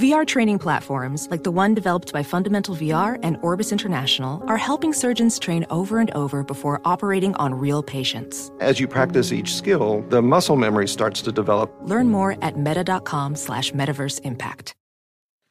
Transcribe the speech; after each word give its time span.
VR 0.00 0.26
training 0.26 0.58
platforms, 0.58 1.28
like 1.30 1.42
the 1.42 1.50
one 1.50 1.74
developed 1.74 2.10
by 2.10 2.22
Fundamental 2.22 2.74
VR 2.74 3.18
and 3.22 3.36
Orbis 3.42 3.70
International, 3.70 4.42
are 4.46 4.56
helping 4.56 4.94
surgeons 4.94 5.38
train 5.38 5.66
over 5.68 5.98
and 5.98 6.10
over 6.12 6.42
before 6.42 6.80
operating 6.86 7.34
on 7.34 7.54
real 7.54 7.82
patients. 7.82 8.50
As 8.60 8.80
you 8.80 8.88
practice 8.88 9.30
each 9.30 9.54
skill, 9.54 10.02
the 10.08 10.22
muscle 10.22 10.56
memory 10.56 10.88
starts 10.88 11.20
to 11.20 11.32
develop. 11.32 11.70
Learn 11.82 12.08
more 12.08 12.42
at 12.42 12.56
meta.com 12.56 13.36
slash 13.36 13.72
metaverse 13.72 14.22
impact. 14.22 14.72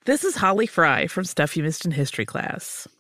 This 0.05 0.23
is 0.23 0.35
Holly 0.35 0.65
Fry 0.65 1.05
from 1.05 1.25
Stuff 1.25 1.55
You 1.55 1.61
Missed 1.61 1.85
in 1.85 1.91
History 1.91 2.25
class. 2.25 2.87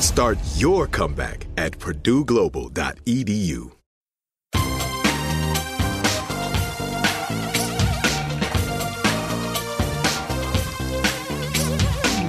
Start 0.00 0.38
your 0.56 0.86
comeback 0.86 1.46
at 1.56 1.72
purdueglobal.edu. 1.78 3.72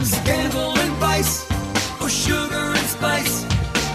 Scandal 0.04 0.78
and 0.78 0.94
vice, 0.94 1.52
or 2.02 2.10
sugar 2.10 2.56
and 2.56 2.78
spice. 2.78 3.46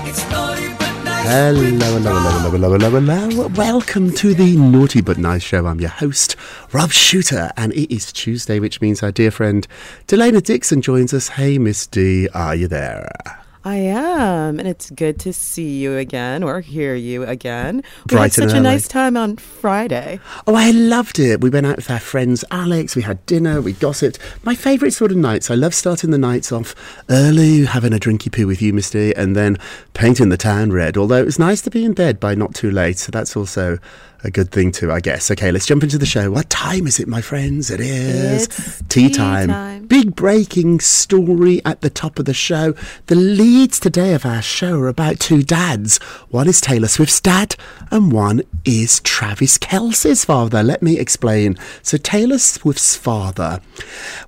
It's 0.04 0.30
naughty 0.30 0.68
but 0.78 1.04
nice. 1.04 1.26
Hello, 1.26 1.62
hello, 1.62 1.98
hello, 1.98 2.50
hello, 2.50 2.50
hello, 2.50 2.90
hello, 2.90 3.26
hello. 3.30 3.48
Welcome 3.48 4.12
to 4.12 4.34
the 4.34 4.56
Naughty 4.56 5.00
But 5.00 5.16
Nice 5.16 5.42
Show. 5.42 5.66
I'm 5.66 5.80
your 5.80 5.90
host, 5.90 6.36
Rob 6.72 6.92
Shooter, 6.92 7.50
and 7.56 7.72
it 7.72 7.94
is 7.94 8.12
Tuesday, 8.12 8.60
which 8.60 8.82
means 8.82 9.02
our 9.02 9.12
dear 9.12 9.30
friend 9.30 9.66
Delaina 10.06 10.42
Dixon 10.42 10.82
joins 10.82 11.14
us. 11.14 11.28
Hey, 11.28 11.58
Miss 11.58 11.86
D, 11.86 12.28
are 12.34 12.54
you 12.54 12.68
there? 12.68 13.41
I 13.64 13.77
am, 13.77 14.58
and 14.58 14.66
it's 14.66 14.91
good 14.91 15.20
to 15.20 15.32
see 15.32 15.78
you 15.78 15.96
again 15.96 16.42
or 16.42 16.60
hear 16.60 16.96
you 16.96 17.22
again. 17.22 17.77
We 17.77 18.16
Bright 18.16 18.34
had 18.34 18.50
such 18.50 18.52
a 18.52 18.60
nice 18.60 18.88
time 18.88 19.16
on 19.16 19.36
Friday. 19.36 20.18
Oh, 20.48 20.56
I 20.56 20.72
loved 20.72 21.20
it. 21.20 21.41
We 21.41 21.48
went 21.48 21.66
out 21.66 21.77
with 21.77 21.88
our 21.88 22.00
friends 22.00 22.44
Alex, 22.50 22.96
we 22.96 23.02
had 23.02 23.24
dinner, 23.24 23.60
we 23.60 23.74
gossiped. 23.74 24.18
My 24.42 24.56
favourite 24.56 24.94
sort 24.94 25.12
of 25.12 25.16
nights. 25.16 25.48
I 25.48 25.55
love 25.55 25.74
starting 25.74 26.10
the 26.10 26.18
nights 26.18 26.50
off 26.50 26.74
early, 27.08 27.64
having 27.64 27.92
a 27.92 27.98
drinky 27.98 28.33
poo 28.33 28.48
with 28.48 28.60
you, 28.60 28.72
Misty, 28.72 29.14
and 29.14 29.36
then 29.36 29.58
painting 29.94 30.30
the 30.30 30.36
town 30.36 30.72
red. 30.72 30.96
Although 30.96 31.18
it 31.18 31.27
was 31.27 31.38
nice 31.38 31.60
to 31.62 31.70
be 31.70 31.84
in 31.84 31.92
bed 31.92 32.18
by 32.18 32.34
not 32.34 32.55
too 32.55 32.70
late, 32.70 32.98
so 32.98 33.12
that's 33.12 33.36
also 33.36 33.78
a 34.24 34.30
good 34.30 34.50
thing 34.50 34.70
too, 34.70 34.92
I 34.92 35.00
guess. 35.00 35.30
Okay, 35.30 35.50
let's 35.50 35.66
jump 35.66 35.83
into 35.83 35.98
the 35.98 36.06
show. 36.06 36.30
What 36.30 36.48
time 36.48 36.86
is 36.86 37.00
it, 37.00 37.08
my 37.08 37.20
friends? 37.20 37.70
It 37.70 37.80
is 37.80 38.44
It's 38.44 38.83
tea 38.88 39.08
time. 39.10 39.48
time. 39.48 39.86
Big 39.86 40.14
breaking 40.14 40.80
story 40.80 41.60
at 41.64 41.80
the 41.80 41.90
top 41.90 42.18
of 42.18 42.24
the 42.24 42.34
show. 42.34 42.74
The 43.06 43.14
leads 43.16 43.80
today 43.80 44.14
of 44.14 44.24
our 44.24 44.40
show 44.42 44.78
are 44.78 44.88
about 44.88 45.18
two 45.18 45.42
dads. 45.42 45.98
One 46.30 46.48
is 46.48 46.61
Taylor 46.61 46.88
Swift's 46.88 47.20
dad, 47.20 47.56
and 47.90 48.12
one 48.12 48.42
is 48.64 49.00
Travis 49.00 49.58
Kelce's 49.58 50.24
father. 50.24 50.62
Let 50.62 50.82
me 50.82 50.98
explain. 50.98 51.58
So, 51.82 51.96
Taylor 51.98 52.38
Swift's 52.38 52.96
father 52.96 53.61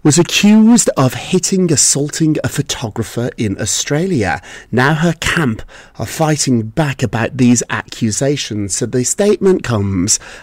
was 0.02 0.18
accused 0.18 0.90
of 0.96 1.14
hitting, 1.14 1.72
assaulting 1.72 2.36
a 2.42 2.48
photographer 2.48 3.30
in 3.36 3.60
Australia. 3.60 4.42
Now, 4.72 4.94
her 4.94 5.12
camp 5.20 5.62
are 5.98 6.06
fighting 6.06 6.62
back 6.62 7.02
about 7.02 7.36
these 7.36 7.62
accusations. 7.70 8.74
So, 8.76 8.86
the 8.86 9.04
statement 9.04 9.62
comes 9.62 9.83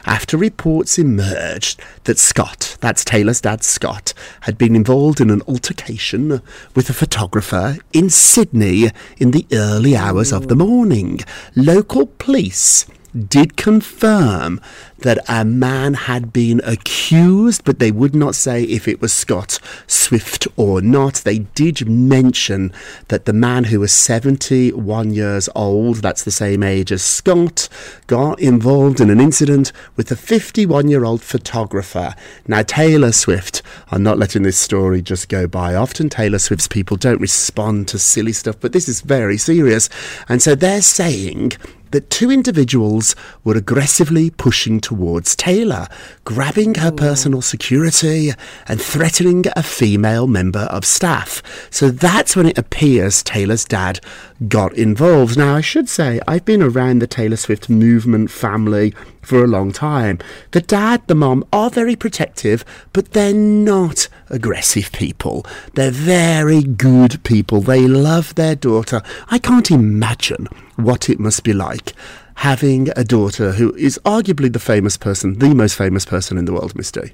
after 0.06 0.38
reports 0.38 0.97
emerged 0.97 1.81
that 2.03 2.19
Scott, 2.19 2.78
that's 2.79 3.03
Taylor's 3.03 3.41
dad 3.41 3.63
Scott, 3.63 4.13
had 4.41 4.57
been 4.57 4.75
involved 4.75 5.19
in 5.19 5.29
an 5.29 5.41
altercation 5.47 6.41
with 6.75 6.90
a 6.90 6.94
photographer 6.94 7.78
in 7.94 8.09
Sydney 8.09 8.91
in 9.18 9.31
the 9.31 9.46
early 9.52 9.96
hours 9.96 10.31
of 10.31 10.47
the 10.47 10.56
morning. 10.56 11.19
Local 11.56 12.06
police 12.07 12.85
did 13.17 13.57
confirm 13.57 14.61
that 14.99 15.19
a 15.27 15.44
man 15.44 15.94
had 15.95 16.31
been 16.31 16.61
accused, 16.63 17.63
but 17.63 17.79
they 17.79 17.91
would 17.91 18.16
not 18.16 18.35
say 18.35 18.63
if 18.63 18.88
it 18.88 19.01
was 19.01 19.11
Scott 19.11 19.59
Swift 19.88 20.47
or 20.55 20.81
not. 20.81 21.16
They 21.16 21.39
did 21.39 21.89
mention 21.89 22.72
that 23.07 23.25
the 23.25 23.33
man 23.33 23.66
who 23.66 23.79
was 23.79 23.91
71 23.91 25.13
years 25.13 25.49
old, 25.55 25.97
that's 25.97 26.23
the 26.23 26.31
same 26.31 26.63
age 26.63 26.91
as 26.91 27.01
Scott, 27.03 27.67
got 28.07 28.39
involved 28.39 29.01
in 29.01 29.09
an 29.09 29.19
incident 29.19 29.72
with 29.95 30.11
a 30.11 30.16
51 30.16 30.88
year 30.88 31.03
old 31.03 31.22
photographer. 31.22 32.16
Now, 32.47 32.61
Taylor 32.61 33.11
Swift, 33.11 33.61
I'm 33.89 34.03
not 34.03 34.19
letting 34.19 34.43
this 34.43 34.57
story 34.57 35.01
just 35.01 35.29
go 35.29 35.47
by. 35.47 35.75
Often, 35.75 36.09
Taylor 36.09 36.39
Swift's 36.39 36.67
people 36.67 36.97
don't 36.97 37.22
respond 37.22 37.88
to 37.89 37.99
silly 37.99 38.33
stuff, 38.33 38.57
but 38.59 38.72
this 38.72 38.88
is 38.88 39.01
very 39.01 39.38
serious. 39.38 39.89
And 40.29 40.41
so 40.41 40.55
they're 40.55 40.81
saying 40.81 41.53
that 41.91 42.09
two 42.09 42.31
individuals 42.31 43.16
were 43.44 43.56
aggressively 43.56 44.29
pushing 44.29 44.79
towards 44.79 45.35
Taylor, 45.35 45.88
grabbing 46.24 46.75
her 46.75 46.91
personal 46.91 47.41
security 47.41 48.31
and 48.68 48.81
threatening 48.81 49.46
a 49.56 49.63
female 49.63 50.28
member 50.28 50.68
of 50.72 50.85
staff. 50.85 51.41
So 51.69 51.90
that's 51.90 52.35
when 52.35 52.47
it 52.47 52.57
appears 52.57 53.24
Taylor's 53.24 53.66
dad 53.66 54.00
got 54.47 54.74
involved. 54.74 55.38
Now, 55.38 55.56
I 55.56 55.62
should 55.62 55.90
say, 55.90 56.19
I've 56.28 56.46
been 56.46 56.63
around 56.63 57.00
the 57.00 57.07
Taylor 57.07 57.38
Swift 57.38 57.69
movement 57.69 58.31
family 58.31 58.94
for 59.22 59.44
a 59.44 59.48
long 59.48 59.72
time. 59.72 60.20
The 60.52 60.62
dad, 60.62 61.02
the 61.08 61.16
mom 61.16 61.46
are 61.54 61.70
very 61.70 61.96
protective, 61.96 62.66
but 62.94 63.12
they're 63.12 63.34
not 63.34 64.08
aggressive 64.30 64.92
people. 64.92 65.46
They're 65.76 65.92
very 65.92 66.64
good 66.64 67.24
people. 67.24 67.62
They 67.62 67.88
love 67.88 68.36
their 68.36 68.56
daughter. 68.56 69.02
I 69.30 69.40
can't 69.40 69.72
imagine 69.72 70.48
what 70.76 71.09
it 71.09 71.20
must 71.20 71.44
be 71.44 71.54
like 71.54 71.94
having 72.36 72.90
a 72.96 73.04
daughter 73.04 73.52
who 73.52 73.72
is 73.76 74.00
arguably 74.04 74.52
the 74.52 74.59
famous 74.59 74.98
person, 74.98 75.38
the 75.38 75.53
most 75.53 75.76
famous 75.76 76.06
person 76.06 76.38
in 76.40 76.46
the 76.46 76.53
world, 76.53 76.76
Miss 76.76 76.92
D. 76.92 77.12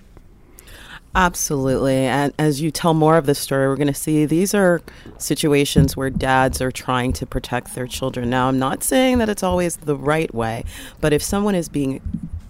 Absolutely. 1.17 1.95
And 2.05 2.31
as 2.38 2.61
you 2.61 2.69
tell 2.69 2.94
more 2.94 3.17
of 3.17 3.25
the 3.25 3.33
story, 3.33 3.67
we're 3.67 3.75
going 3.75 3.88
to 3.88 3.94
see 3.94 4.28
these 4.28 4.53
are 4.53 4.83
situations 5.17 5.97
where 5.97 6.11
dads 6.11 6.61
are 6.61 6.72
trying 6.72 7.11
to 7.13 7.25
protect 7.25 7.73
their 7.73 7.88
children. 7.88 8.29
Now, 8.29 8.47
I'm 8.50 8.59
not 8.59 8.83
saying 8.83 9.17
that 9.17 9.27
it's 9.27 9.41
always 9.41 9.77
the 9.77 9.95
right 9.95 10.31
way, 10.31 10.63
but 11.01 11.13
if 11.13 11.23
someone 11.23 11.56
is 11.56 11.69
being 11.69 12.01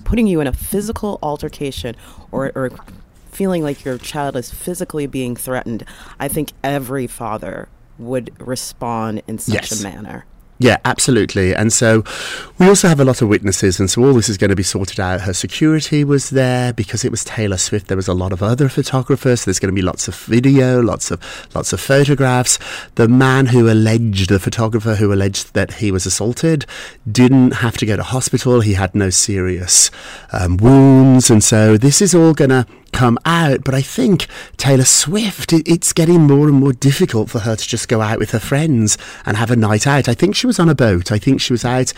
putting 0.04 0.28
you 0.28 0.42
in 0.42 0.48
a 0.48 0.52
physical 0.54 1.18
altercation 1.24 1.96
or, 2.30 2.52
or 2.56 2.72
feeling 3.32 3.64
like 3.64 3.86
your 3.86 3.98
child 3.98 4.36
is 4.36 4.52
physically 4.52 5.08
being 5.08 5.38
threatened, 5.38 5.86
I 6.20 6.28
think 6.28 6.52
every 6.62 7.08
father 7.08 7.70
would 7.98 8.34
respond 8.38 9.22
in 9.28 9.38
such 9.38 9.72
Yes. 9.72 9.80
a 9.80 9.84
manner. 9.84 10.26
Yeah, 10.60 10.78
absolutely. 10.86 11.54
And 11.54 11.72
so 11.72 12.04
we 12.58 12.68
also 12.68 12.88
have 12.88 13.00
a 13.00 13.06
lot 13.06 13.22
of 13.22 13.30
witnesses, 13.30 13.80
and 13.80 13.90
so 13.90 14.04
all 14.04 14.14
this 14.14 14.28
is 14.28 14.38
going 14.38 14.50
to 14.50 14.56
be 14.56 14.64
sorted 14.64 15.00
out. 15.00 15.22
Her 15.22 15.34
security 15.34 16.04
was 16.04 16.32
there 16.32 16.74
because 16.74 17.06
it 17.06 17.12
was 17.12 17.24
Taylor 17.24 17.58
Swift. 17.58 17.88
There 17.88 17.98
was 17.98 18.08
a 18.08 18.14
lot 18.14 18.34
of 18.34 18.42
other 18.42 18.68
photographers. 18.68 19.46
There's 19.46 19.60
going 19.60 19.74
to 19.74 19.80
be 19.80 19.86
lots 19.86 20.08
of 20.08 20.16
video, 20.16 20.82
lots 20.82 21.12
of 21.12 21.22
lots 21.54 21.74
of 21.74 21.80
photographs. 21.80 22.58
The 22.96 23.08
man 23.08 23.48
who 23.48 23.70
alleged, 23.72 24.30
the 24.30 24.40
photographer 24.40 24.96
who 24.96 25.14
alleged 25.14 25.54
that 25.54 25.76
he 25.76 25.92
was 25.92 26.08
assaulted, 26.08 26.66
didn't 27.10 27.52
have 27.52 27.78
to 27.78 27.86
go 27.86 27.96
to 27.96 28.04
hospital. 28.04 28.62
He 28.62 28.74
had 28.74 28.96
no 28.96 29.12
serious 29.12 29.92
um, 30.32 30.58
wounds, 30.58 31.30
and 31.30 31.44
so 31.44 31.78
this 31.78 32.02
is 32.02 32.16
all 32.16 32.34
going 32.34 32.50
to 32.50 32.66
come 32.92 33.18
out. 33.26 33.64
But 33.64 33.74
I 33.74 33.82
think 33.82 34.28
Taylor 34.58 34.86
Swift, 34.86 35.54
it, 35.54 35.68
it's 35.68 35.94
getting 35.94 36.22
more 36.22 36.48
and 36.48 36.58
more 36.58 36.74
difficult 36.74 37.30
for 37.30 37.40
her 37.40 37.56
to 37.56 37.68
just 37.68 37.88
go 37.88 38.02
out 38.02 38.20
with 38.20 38.32
her 38.32 38.40
friends 38.40 38.98
and 39.26 39.38
have 39.38 39.52
a 39.52 39.56
night 39.56 39.88
out. 39.88 40.08
I 40.08 40.14
think 40.14 40.36
she 40.36 40.48
was 40.48 40.60
on 40.60 40.70
a 40.70 40.76
boat. 40.76 41.12
I 41.12 41.18
think 41.18 41.42
she 41.42 41.54
was 41.54 41.66
out 41.66 41.94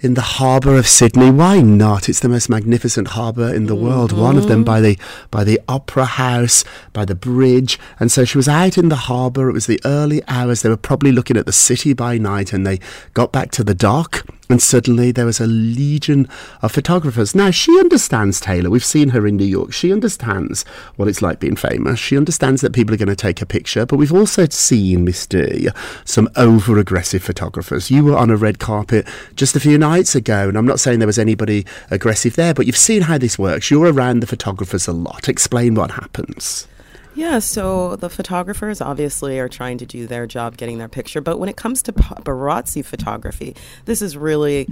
in 0.00 0.14
the 0.14 0.20
harbour 0.20 0.76
of 0.76 0.86
Sydney. 0.86 1.30
Why 1.30 1.60
not? 1.60 2.08
It's 2.08 2.20
the 2.20 2.28
most 2.28 2.48
magnificent 2.48 3.08
harbour 3.08 3.52
in 3.52 3.66
the 3.66 3.74
world. 3.74 4.12
One 4.12 4.36
of 4.36 4.48
them 4.48 4.60
mm-hmm. 4.60 4.64
by 4.64 4.80
the 4.80 4.98
by 5.30 5.44
the 5.44 5.60
Opera 5.68 6.04
House, 6.04 6.64
by 6.92 7.04
the 7.04 7.14
bridge. 7.14 7.78
And 7.98 8.10
so 8.10 8.24
she 8.24 8.38
was 8.38 8.48
out 8.48 8.78
in 8.78 8.88
the 8.88 8.96
harbour. 8.96 9.48
It 9.48 9.54
was 9.54 9.66
the 9.66 9.80
early 9.84 10.22
hours. 10.28 10.62
They 10.62 10.68
were 10.68 10.76
probably 10.76 11.12
looking 11.12 11.36
at 11.36 11.46
the 11.46 11.52
city 11.52 11.92
by 11.92 12.18
night 12.18 12.52
and 12.52 12.66
they 12.66 12.80
got 13.14 13.32
back 13.32 13.50
to 13.52 13.64
the 13.64 13.74
dock 13.74 14.24
and 14.50 14.60
suddenly 14.60 15.10
there 15.10 15.24
was 15.24 15.40
a 15.40 15.46
legion 15.46 16.28
of 16.60 16.72
photographers. 16.72 17.34
Now, 17.34 17.50
she 17.50 17.78
understands 17.78 18.40
Taylor. 18.40 18.68
We've 18.68 18.84
seen 18.84 19.10
her 19.10 19.26
in 19.26 19.36
New 19.36 19.44
York. 19.44 19.72
She 19.72 19.92
understands 19.92 20.64
what 20.96 21.08
it's 21.08 21.22
like 21.22 21.40
being 21.40 21.56
famous. 21.56 21.98
She 21.98 22.16
understands 22.16 22.60
that 22.60 22.74
people 22.74 22.94
are 22.94 22.98
going 22.98 23.08
to 23.08 23.16
take 23.16 23.40
a 23.40 23.46
picture. 23.46 23.86
But 23.86 23.96
we've 23.96 24.12
also 24.12 24.46
seen, 24.46 25.04
Miss 25.04 25.26
D, 25.26 25.68
some 26.04 26.28
over 26.36 26.78
aggressive 26.78 27.22
photographers. 27.22 27.90
You 27.90 28.04
were 28.04 28.16
on 28.16 28.30
a 28.30 28.36
red 28.36 28.58
carpet 28.58 29.08
just 29.34 29.56
a 29.56 29.60
few 29.60 29.78
nights 29.78 30.14
ago, 30.14 30.48
and 30.48 30.58
I'm 30.58 30.66
not 30.66 30.80
saying 30.80 30.98
there 30.98 31.06
was 31.06 31.18
anybody 31.18 31.64
aggressive 31.90 32.36
there, 32.36 32.52
but 32.52 32.66
you've 32.66 32.76
seen 32.76 33.02
how 33.02 33.16
this 33.16 33.38
works. 33.38 33.70
You're 33.70 33.92
around 33.92 34.20
the 34.20 34.26
photographers 34.26 34.86
a 34.86 34.92
lot. 34.92 35.28
Explain 35.28 35.74
what 35.74 35.92
happens. 35.92 36.66
Yeah, 37.14 37.38
so 37.38 37.96
the 37.96 38.10
photographers 38.10 38.80
obviously 38.80 39.38
are 39.38 39.48
trying 39.48 39.78
to 39.78 39.86
do 39.86 40.06
their 40.06 40.26
job 40.26 40.56
getting 40.56 40.78
their 40.78 40.88
picture, 40.88 41.20
but 41.20 41.38
when 41.38 41.48
it 41.48 41.56
comes 41.56 41.82
to 41.82 41.92
paparazzi 41.92 42.84
photography, 42.84 43.54
this 43.84 44.02
is 44.02 44.16
really 44.16 44.68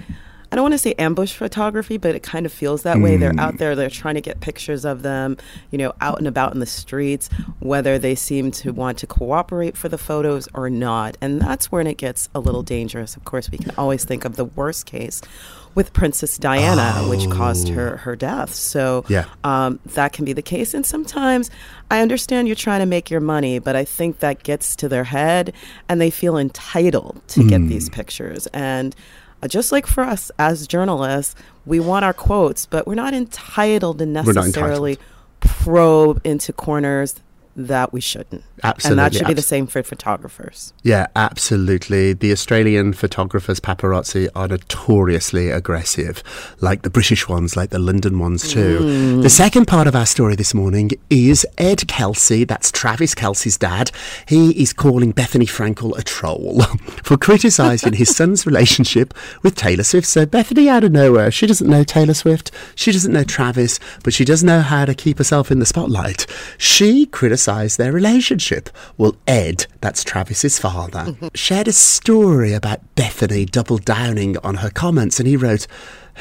I 0.53 0.55
don't 0.55 0.65
want 0.65 0.73
to 0.73 0.79
say 0.79 0.93
ambush 0.99 1.33
photography, 1.33 1.97
but 1.97 2.15
it 2.15 2.23
kind 2.23 2.45
of 2.45 2.53
feels 2.53 2.83
that 2.83 3.01
way. 3.01 3.17
They're 3.17 3.33
out 3.41 3.55
mm. 3.55 3.59
there, 3.59 3.75
they're 3.75 3.89
trying 3.89 4.17
to 4.17 4.21
get 4.21 4.41
pictures 4.41 4.85
of 4.85 5.01
them, 5.01 5.39
you 5.71 5.79
know, 5.79 5.95
out 6.03 6.19
and 6.19 6.29
about 6.29 6.53
in 6.53 6.61
the 6.61 6.67
streets, 6.67 7.31
whether 7.61 7.99
they 7.99 8.15
seem 8.15 8.51
to 8.51 8.71
want 8.71 8.99
to 8.99 9.07
cooperate 9.07 9.79
for 9.79 9.89
the 9.89 9.97
photos 9.97 10.49
or 10.53 10.69
not. 10.69 11.17
And 11.23 11.41
that's 11.41 11.73
when 11.73 11.87
it 11.87 11.97
gets 11.97 12.29
a 12.35 12.39
little 12.39 12.63
dangerous. 12.63 13.17
Of 13.17 13.25
course, 13.25 13.51
we 13.51 13.57
can 13.57 13.73
always 13.79 14.05
think 14.05 14.27
of 14.27 14.37
the 14.37 14.45
worst 14.45 14.85
case 14.85 15.23
with 15.75 15.93
Princess 15.93 16.37
Diana, 16.39 17.09
which 17.09 17.29
caused 17.31 17.69
her 17.69 17.97
her 17.99 18.15
death. 18.17 18.55
So 18.55 19.05
Yeah. 19.09 19.25
um, 19.45 19.79
that 19.95 20.13
can 20.13 20.25
be 20.25 20.33
the 20.33 20.43
case. 20.43 20.75
And 20.75 20.85
sometimes 20.85 21.51
I 21.91 22.01
understand 22.01 22.47
you're 22.49 22.55
trying 22.55 22.81
to 22.81 22.87
make 22.87 23.11
your 23.11 23.21
money, 23.21 23.59
but 23.59 23.75
I 23.77 23.85
think 23.85 24.19
that 24.19 24.43
gets 24.43 24.77
to 24.77 24.89
their 24.89 25.05
head 25.05 25.53
and 25.89 26.01
they 26.01 26.11
feel 26.11 26.37
entitled 26.37 27.21
to 27.29 27.49
get 27.49 27.67
these 27.69 27.89
pictures. 27.89 28.47
And 28.49 28.95
uh, 29.43 29.49
just 29.49 29.73
like 29.73 29.87
for 29.87 30.05
us 30.05 30.31
as 30.39 30.67
journalists, 30.67 31.35
we 31.67 31.81
want 31.81 32.05
our 32.05 32.13
quotes, 32.13 32.67
but 32.67 32.87
we're 32.87 32.95
not 32.95 33.15
entitled 33.15 33.99
to 33.99 34.07
not 34.07 34.27
entitled. 34.27 34.47
necessarily 34.47 34.99
probe 35.41 36.21
into 36.25 36.53
corners 36.53 37.15
that 37.55 37.93
we 37.93 38.01
shouldn't. 38.01 38.45
And 38.63 38.99
that 38.99 39.15
should 39.15 39.27
be 39.27 39.35
the 39.35 39.43
same 39.43 39.67
for 39.67 39.83
photographers. 39.83 40.73
Yeah, 40.83 41.09
absolutely. 41.17 42.13
The 42.13 42.33
Australian 42.33 42.93
photographers, 42.93 43.61
paparazzi, 43.61 44.29
are 44.35 44.49
notoriously 44.49 45.51
aggressive, 45.51 46.23
like 46.61 46.83
the 46.83 46.91
British 46.91 47.29
ones, 47.29 47.57
like 47.57 47.71
the 47.71 47.79
London 47.79 48.19
ones 48.19 48.49
too. 48.49 48.79
Mm. 48.81 49.23
The 49.23 49.31
second 49.31 49.67
part 49.67 49.87
of 49.87 49.95
our 49.95 50.07
story 50.07 50.37
this 50.37 50.55
morning 50.55 50.93
is 51.11 51.47
Ed 51.59 51.79
Kelce, 51.81 52.47
that's 52.47 52.71
Travis 52.71 53.15
Kelce's 53.15 53.59
dad. 53.59 53.91
He 54.27 54.63
is 54.63 54.73
calling 54.73 55.13
Bethenny 55.13 55.49
Frankel 55.49 55.99
a 55.99 56.03
troll 56.03 56.63
for 57.03 57.17
criticising 57.17 57.95
his 57.95 58.15
son's 58.15 58.47
relationship 58.53 59.13
with 59.43 59.57
Taylor 59.57 59.85
Swift. 59.85 60.07
So 60.07 60.25
Bethenny, 60.25 60.69
out 60.69 60.85
of 60.85 60.93
nowhere, 60.93 61.31
she 61.31 61.47
doesn't 61.47 61.69
know 61.69 61.85
Taylor 61.85 62.15
Swift, 62.15 62.51
she 62.75 62.93
doesn't 62.93 63.13
know 63.13 63.25
Travis, 63.25 63.79
but 64.05 64.15
she 64.15 64.25
does 64.25 64.43
know 64.43 64.61
how 64.61 64.85
to 64.85 64.95
keep 64.95 65.19
herself 65.19 65.51
in 65.51 65.59
the 65.59 65.67
spotlight. 65.67 66.27
She 66.57 67.07
criticised 67.07 67.42
their 67.47 67.93
relationship. 67.93 68.71
Well, 68.97 69.17
Ed, 69.27 69.67
that's 69.81 70.05
Travis's 70.05 70.59
father, 70.59 71.17
shared 71.35 71.69
a 71.69 71.73
story 71.73 72.53
about 72.53 72.81
Bethenny 72.95 73.51
double 73.51 73.79
downing 73.79 74.37
on 74.39 74.57
her 74.57 74.71
comments, 74.71 75.19
and 75.19 75.27
he 75.27 75.37
wrote, 75.37 75.67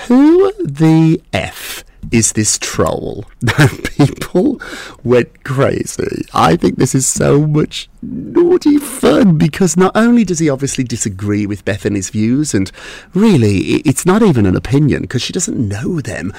Who 0.08 0.52
the 0.64 1.22
F 1.34 1.84
is 2.12 2.34
this 2.34 2.58
troll? 2.58 3.26
People 3.98 4.60
went 5.04 5.44
crazy. 5.44 6.26
I 6.34 6.56
think 6.56 6.78
this 6.78 6.96
is 6.96 7.08
so 7.08 7.46
much 7.46 7.90
naughty 8.02 8.78
fun 8.78 9.38
because 9.38 9.78
not 9.78 9.92
only 9.96 10.24
does 10.24 10.40
he 10.40 10.50
obviously 10.50 10.84
disagree 10.84 11.46
with 11.46 11.64
Bethenny's 11.66 12.10
views, 12.10 12.54
and 12.54 12.72
really, 13.14 13.58
it's 13.86 14.06
not 14.06 14.24
even 14.24 14.46
an 14.46 14.56
opinion 14.56 15.04
because 15.04 15.22
she 15.22 15.34
doesn't 15.34 15.68
know 15.68 16.02
them, 16.02 16.34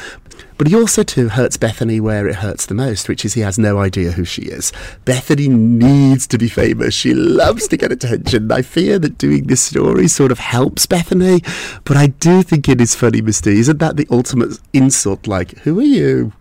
but 0.62 0.70
he 0.70 0.76
also 0.76 1.02
too 1.02 1.28
hurts 1.28 1.56
Bethenny 1.56 2.00
where 2.00 2.28
it 2.28 2.36
hurts 2.36 2.66
the 2.66 2.74
most, 2.74 3.08
which 3.08 3.24
is 3.24 3.34
he 3.34 3.40
has 3.40 3.58
no 3.58 3.80
idea 3.80 4.12
who 4.12 4.24
she 4.24 4.42
is. 4.42 4.72
Bethenny 5.04 5.48
needs 5.48 6.24
to 6.28 6.38
be 6.38 6.48
famous. 6.48 6.94
She 6.94 7.14
loves 7.14 7.66
to 7.66 7.76
get 7.76 7.90
attention. 7.90 8.52
I 8.52 8.62
fear 8.62 9.00
that 9.00 9.18
doing 9.18 9.48
this 9.48 9.60
story 9.60 10.06
sort 10.06 10.30
of 10.30 10.38
helps 10.38 10.86
Bethenny, 10.86 11.42
but 11.82 11.96
I 11.96 12.06
do 12.06 12.44
think 12.44 12.68
it 12.68 12.80
is 12.80 12.94
funny, 12.94 13.20
Misty. 13.20 13.58
Isn't 13.58 13.78
that 13.78 13.96
the 13.96 14.06
ultimate 14.08 14.60
insult? 14.72 15.26
Like, 15.26 15.58
who 15.58 15.80
are 15.80 15.82
you? 15.82 16.32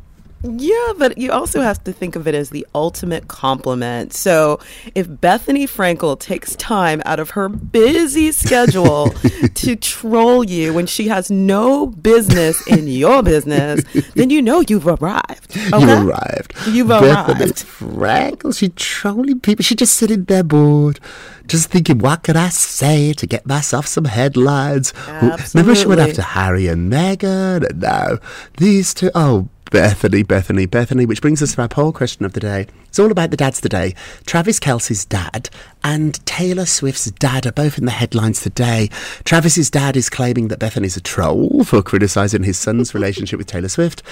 Yeah, 0.43 0.93
but 0.97 1.17
you 1.17 1.31
also 1.31 1.61
have 1.61 1.83
to 1.83 1.93
think 1.93 2.15
of 2.15 2.27
it 2.27 2.33
as 2.33 2.49
the 2.49 2.65
ultimate 2.73 3.27
compliment. 3.27 4.13
So 4.13 4.59
if 4.95 5.07
Bethenny 5.07 5.63
Frankel 5.69 6.19
takes 6.19 6.55
time 6.55 7.01
out 7.05 7.19
of 7.19 7.31
her 7.31 7.47
busy 7.47 8.31
schedule 8.31 9.09
to 9.55 9.75
troll 9.75 10.43
you 10.43 10.73
when 10.73 10.87
she 10.87 11.07
has 11.09 11.29
no 11.29 11.87
business 11.87 12.65
in 12.67 12.87
your 12.87 13.21
business, 13.21 13.83
then 14.15 14.29
you 14.29 14.41
know 14.41 14.63
you've 14.67 14.87
arrived. 14.87 15.55
You 15.55 15.75
okay? 15.75 16.01
arrived. 16.01 16.53
You've 16.67 16.89
arrived. 16.89 17.39
Bethenny. 17.39 17.81
Frankel, 17.81 18.57
she 18.57 18.69
trolling 18.69 19.39
people. 19.39 19.63
She 19.63 19.75
just 19.75 19.95
sitting 19.95 20.23
there 20.25 20.43
bored, 20.43 20.99
just 21.45 21.69
thinking, 21.69 21.99
what 21.99 22.23
could 22.23 22.35
I 22.35 22.49
say 22.49 23.13
to 23.13 23.27
get 23.27 23.45
myself 23.45 23.85
some 23.85 24.05
headlines? 24.05 24.93
Absolutely. 25.07 25.45
Remember 25.53 25.75
she 25.75 25.87
went 25.87 26.01
after 26.01 26.21
Harry 26.21 26.67
and 26.67 26.91
Meghan, 26.91 27.69
and 27.69 27.81
now 27.81 28.17
these 28.57 28.93
two. 28.93 29.11
Oh, 29.13 29.49
Bethenny, 29.71 30.25
Bethenny, 30.25 30.67
Bethenny. 30.67 31.07
Which 31.07 31.21
brings 31.21 31.41
us 31.41 31.55
to 31.55 31.61
our 31.61 31.69
poll 31.69 31.93
question 31.93 32.25
of 32.25 32.33
the 32.33 32.41
day. 32.41 32.67
It's 32.89 32.99
all 32.99 33.09
about 33.09 33.31
the 33.31 33.37
dads 33.37 33.61
today. 33.61 33.95
Travis 34.25 34.59
Kelce's 34.59 35.05
dad 35.05 35.49
and 35.81 36.23
Taylor 36.25 36.65
Swift's 36.65 37.09
dad 37.09 37.45
are 37.45 37.53
both 37.53 37.77
in 37.77 37.85
the 37.85 37.91
headlines 37.91 38.41
today. 38.41 38.89
Travis's 39.23 39.71
dad 39.71 39.95
is 39.95 40.09
claiming 40.09 40.49
that 40.49 40.59
Bethenny's 40.59 40.97
a 40.97 41.01
troll 41.01 41.63
for 41.63 41.81
criticising 41.81 42.43
his 42.43 42.59
son's 42.59 42.93
relationship 42.93 43.37
with 43.37 43.47
Taylor 43.47 43.69
Swift. 43.69 44.03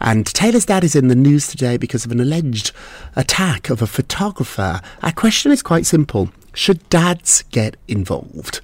And 0.00 0.24
Taylor's 0.24 0.66
dad 0.66 0.84
is 0.84 0.94
in 0.94 1.08
the 1.08 1.16
news 1.16 1.48
today 1.48 1.78
because 1.78 2.04
of 2.04 2.12
an 2.12 2.20
alleged 2.20 2.70
attack 3.16 3.70
of 3.70 3.82
a 3.82 3.88
photographer. 3.88 4.80
Our 5.02 5.12
question 5.12 5.50
is 5.50 5.62
quite 5.62 5.84
simple 5.84 6.30
Should 6.54 6.88
dads 6.90 7.42
get 7.50 7.76
involved? 7.88 8.60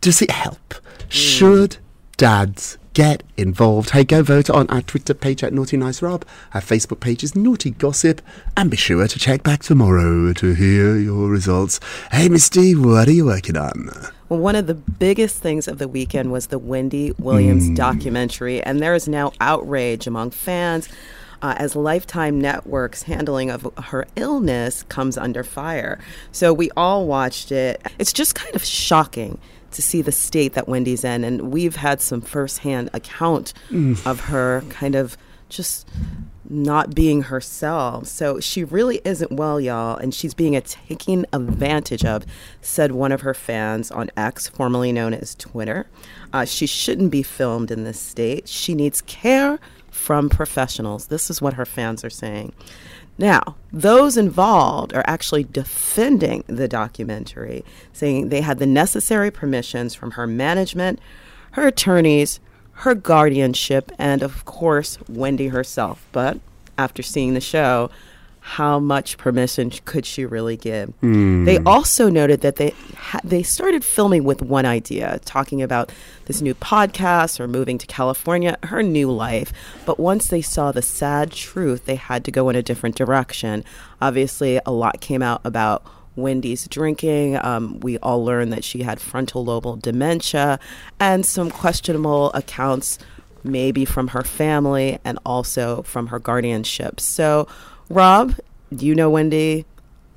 Does 0.00 0.20
it 0.20 0.32
help? 0.32 0.74
Hmm. 0.74 1.08
Should 1.10 1.76
dads 2.16 2.76
get 2.92 3.22
involved? 3.36 3.90
Hey, 3.90 4.04
go 4.04 4.22
vote 4.22 4.50
on 4.50 4.68
our 4.68 4.82
Twitter 4.82 5.14
page 5.14 5.42
at 5.42 5.52
Naughty 5.52 5.76
Nice 5.76 6.02
Rob. 6.02 6.24
Our 6.54 6.60
Facebook 6.60 7.00
page 7.00 7.22
is 7.22 7.34
Naughty 7.34 7.70
Gossip. 7.70 8.20
And 8.56 8.70
be 8.70 8.76
sure 8.76 9.06
to 9.06 9.18
check 9.18 9.42
back 9.42 9.62
tomorrow 9.62 10.32
to 10.32 10.54
hear 10.54 10.96
your 10.96 11.28
results. 11.28 11.80
Hey, 12.10 12.28
Misty, 12.28 12.74
what 12.74 13.08
are 13.08 13.12
you 13.12 13.26
working 13.26 13.56
on? 13.56 13.90
Well, 14.28 14.40
one 14.40 14.56
of 14.56 14.66
the 14.66 14.74
biggest 14.74 15.38
things 15.42 15.68
of 15.68 15.78
the 15.78 15.88
weekend 15.88 16.32
was 16.32 16.46
the 16.46 16.58
Wendy 16.58 17.12
Williams 17.18 17.68
documentary, 17.76 18.62
and 18.62 18.80
there 18.80 18.94
is 18.94 19.06
now 19.06 19.32
outrage 19.40 20.06
among 20.06 20.30
fans 20.30 20.88
uh, 21.42 21.54
as 21.58 21.76
Lifetime 21.76 22.40
Network's 22.40 23.02
handling 23.02 23.50
of 23.50 23.70
her 23.76 24.06
illness 24.16 24.84
comes 24.84 25.18
under 25.18 25.42
fire. 25.42 25.98
So 26.30 26.52
we 26.52 26.70
all 26.76 27.06
watched 27.06 27.52
it. 27.52 27.82
It's 27.98 28.12
just 28.12 28.34
kind 28.34 28.54
of 28.54 28.64
shocking 28.64 29.38
to 29.72 29.82
see 29.82 30.02
the 30.02 30.12
state 30.12 30.54
that 30.54 30.68
Wendy's 30.68 31.04
in, 31.04 31.24
and 31.24 31.50
we've 31.52 31.76
had 31.76 32.00
some 32.00 32.20
firsthand 32.20 32.90
account 32.92 33.52
of 34.06 34.20
her 34.20 34.62
kind 34.68 34.94
of 34.94 35.16
just 35.48 35.88
not 36.48 36.94
being 36.94 37.22
herself. 37.22 38.06
So 38.06 38.40
she 38.40 38.64
really 38.64 39.00
isn't 39.04 39.32
well, 39.32 39.60
y'all, 39.60 39.96
and 39.96 40.14
she's 40.14 40.34
being 40.34 40.54
a 40.56 40.60
taken 40.60 41.24
advantage 41.32 42.04
of, 42.04 42.24
said 42.60 42.92
one 42.92 43.12
of 43.12 43.22
her 43.22 43.32
fans 43.34 43.90
on 43.90 44.10
X, 44.16 44.48
formerly 44.48 44.92
known 44.92 45.14
as 45.14 45.34
Twitter. 45.34 45.86
Uh, 46.32 46.44
she 46.44 46.66
shouldn't 46.66 47.10
be 47.10 47.22
filmed 47.22 47.70
in 47.70 47.84
this 47.84 47.98
state. 48.00 48.48
She 48.48 48.74
needs 48.74 49.00
care 49.02 49.58
from 49.90 50.28
professionals. 50.28 51.06
This 51.06 51.30
is 51.30 51.40
what 51.40 51.54
her 51.54 51.66
fans 51.66 52.04
are 52.04 52.10
saying. 52.10 52.52
Now, 53.18 53.56
those 53.72 54.16
involved 54.16 54.94
are 54.94 55.04
actually 55.06 55.44
defending 55.44 56.44
the 56.46 56.68
documentary, 56.68 57.64
saying 57.92 58.28
they 58.28 58.40
had 58.40 58.58
the 58.58 58.66
necessary 58.66 59.30
permissions 59.30 59.94
from 59.94 60.12
her 60.12 60.26
management, 60.26 60.98
her 61.52 61.66
attorneys, 61.66 62.40
her 62.72 62.94
guardianship, 62.94 63.92
and 63.98 64.22
of 64.22 64.44
course, 64.44 64.98
Wendy 65.08 65.48
herself. 65.48 66.06
But 66.12 66.40
after 66.78 67.02
seeing 67.02 67.34
the 67.34 67.40
show, 67.40 67.90
how 68.44 68.80
much 68.80 69.18
permission 69.18 69.70
could 69.84 70.04
she 70.04 70.26
really 70.26 70.56
give? 70.56 70.92
They 71.44 71.58
also 71.58 72.10
noted 72.10 72.40
that 72.40 72.56
they 72.56 72.74
ha- 72.96 73.20
they 73.22 73.44
started 73.44 73.84
filming 73.84 74.24
with 74.24 74.42
one 74.42 74.66
idea, 74.66 75.20
talking 75.24 75.62
about 75.62 75.92
this 76.26 76.42
new 76.42 76.54
podcast 76.54 77.38
or 77.38 77.46
moving 77.46 77.78
to 77.78 77.86
California, 77.86 78.58
her 78.64 78.82
new 78.82 79.10
life. 79.12 79.52
But 79.86 80.00
once 80.00 80.26
they 80.26 80.42
saw 80.42 80.72
the 80.72 80.82
sad 80.82 81.30
truth, 81.30 81.86
they 81.86 81.94
had 81.94 82.24
to 82.24 82.32
go 82.32 82.48
in 82.48 82.56
a 82.56 82.62
different 82.62 82.96
direction. 82.96 83.64
Obviously, 84.00 84.60
a 84.66 84.72
lot 84.72 85.00
came 85.00 85.22
out 85.22 85.40
about 85.44 85.86
Wendy's 86.16 86.66
drinking. 86.66 87.36
Um, 87.36 87.78
we 87.78 87.96
all 87.98 88.24
learned 88.24 88.52
that 88.52 88.64
she 88.64 88.82
had 88.82 89.00
frontal 89.00 89.44
lobal 89.44 89.76
dementia 89.76 90.58
and 90.98 91.24
some 91.24 91.48
questionable 91.48 92.32
accounts, 92.32 92.98
maybe 93.44 93.84
from 93.84 94.08
her 94.08 94.22
family 94.22 94.98
and 95.04 95.18
also 95.24 95.82
from 95.82 96.08
her 96.08 96.18
guardianship. 96.18 96.98
So, 97.00 97.46
Rob, 97.88 98.34
do 98.74 98.86
you 98.86 98.94
know 98.94 99.10
Wendy? 99.10 99.66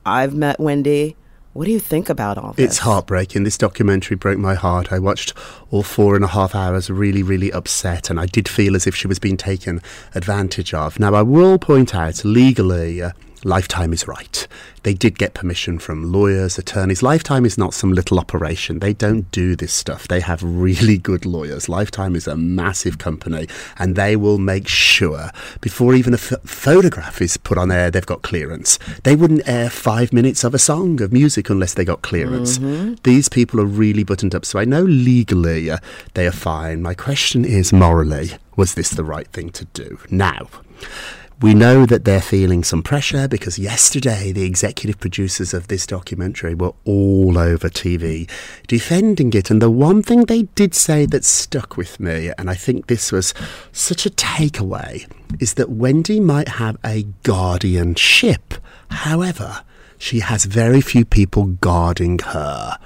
I've 0.05 0.34
met 0.34 0.60
Wendy. 0.60 1.15
What 1.53 1.65
do 1.65 1.72
you 1.72 1.79
think 1.79 2.10
about 2.10 2.38
all 2.38 2.51
this? 2.53 2.65
It's 2.65 2.77
heartbreaking. 2.79 3.43
This 3.43 3.57
documentary 3.57 4.17
broke 4.17 4.38
my 4.38 4.55
heart. 4.55 4.91
I 4.91 5.00
watched 5.00 5.34
all 5.72 5.84
four 5.84 6.15
and 6.15 6.24
a 6.25 6.27
half 6.27 6.53
hours, 6.53 6.89
really, 6.89 7.24
really 7.24 7.50
upset, 7.51 8.10
and 8.10 8.19
I 8.19 8.25
did 8.25 8.50
feel 8.50 8.75
as 8.75 8.86
if 8.86 8.93
she 8.93 9.07
was 9.07 9.19
being 9.19 9.38
taken 9.38 9.81
advantage 10.13 10.74
of. 10.74 11.00
Now, 11.00 11.15
I 11.15 11.22
will 11.22 11.57
point 11.57 11.95
out 11.95 12.25
legally, 12.25 13.01
uh, 13.01 13.12
Lifetime 13.46 13.94
is 13.94 14.08
right. 14.08 14.48
They 14.82 14.96
did 14.96 15.20
get 15.20 15.36
permission 15.36 15.78
from 15.78 16.12
lawyers, 16.12 16.58
attorneys. 16.58 17.04
Lifetime 17.04 17.46
is 17.46 17.60
not 17.60 17.75
some 17.75 17.94
little 17.94 18.18
operation. 18.20 18.80
They 18.80 18.94
don't 18.94 19.30
do 19.30 19.56
this 19.56 19.72
stuff. 19.72 20.08
They 20.08 20.20
have 20.20 20.42
really 20.42 20.98
good 20.98 21.28
lawyers. 21.28 21.70
Lifetime 21.70 22.16
is 22.16 22.25
a 22.25 22.36
massive 22.36 22.98
company, 22.98 23.48
and 23.78 23.96
they 23.96 24.16
will 24.16 24.40
make 24.40 24.68
sure 24.68 25.30
before 25.62 25.94
even 25.94 26.16
a 26.16 26.18
photograph 26.18 27.22
is 27.22 27.38
put 27.38 27.60
on 27.60 27.72
air, 27.72 27.92
they've 27.92 28.04
got 28.04 28.24
clearance. 28.24 28.80
They 29.04 29.16
wouldn't 29.16 29.48
air 29.48 29.70
five 29.70 30.12
minutes 30.12 30.44
of 30.44 30.56
a 30.56 30.60
song 30.60 31.00
of 31.04 31.14
music 31.14 31.48
unless 31.48 31.75
they 31.75 31.86
got 31.86 32.02
clearance. 32.02 32.58
These 33.04 33.30
people 33.30 33.62
are 33.62 33.66
really 33.66 34.04
buttoned 34.04 34.34
up. 34.34 34.44
So 34.44 34.58
I 34.58 34.66
know 34.66 34.82
legally 34.82 35.70
uh, 35.70 35.78
they 36.16 36.25
are 36.25 36.32
fine. 36.32 36.82
My 36.82 36.96
question 36.96 37.46
is 37.46 37.72
morally, 37.72 38.32
was 38.56 38.74
this 38.74 38.90
the 38.90 39.04
right 39.04 39.28
thing 39.28 39.52
to 39.52 39.66
do? 39.66 40.00
Now, 40.10 40.48
we 41.42 41.54
know 41.54 41.86
that 41.86 42.06
they're 42.06 42.22
feeling 42.22 42.63
some 42.63 42.82
pressure 42.82 43.27
because 43.27 43.60
yesterday 43.60 44.32
the 44.32 44.44
executive 44.44 45.00
producers 45.00 45.54
of 45.54 45.68
this 45.68 45.86
documentary 45.86 46.56
were 46.56 46.74
all 46.86 47.38
over 47.38 47.70
TV 47.70 48.30
defending 48.68 49.34
it. 49.34 49.51
And 49.51 49.62
the 49.62 49.70
one 49.70 50.01
thing 50.01 50.25
they 50.25 50.44
did 50.44 50.74
say 50.74 51.06
that 51.08 51.25
stuck 51.25 51.75
with 51.75 52.00
me, 52.00 52.32
and 52.38 52.50
I 52.50 52.56
think 52.56 52.88
this 52.88 53.12
was 53.12 53.34
such 53.72 54.06
a 54.06 54.10
takeaway, 54.10 55.10
is 55.39 55.56
that 55.56 55.72
Wendy 55.72 56.20
might 56.20 56.48
have 56.48 56.77
a 56.86 57.04
guardianship. 57.24 58.54
However, 58.89 59.63
she 59.98 60.20
has 60.20 60.46
very 60.46 60.82
few 60.82 61.04
people 61.04 61.46
guarding 61.46 62.20
her. 62.20 62.77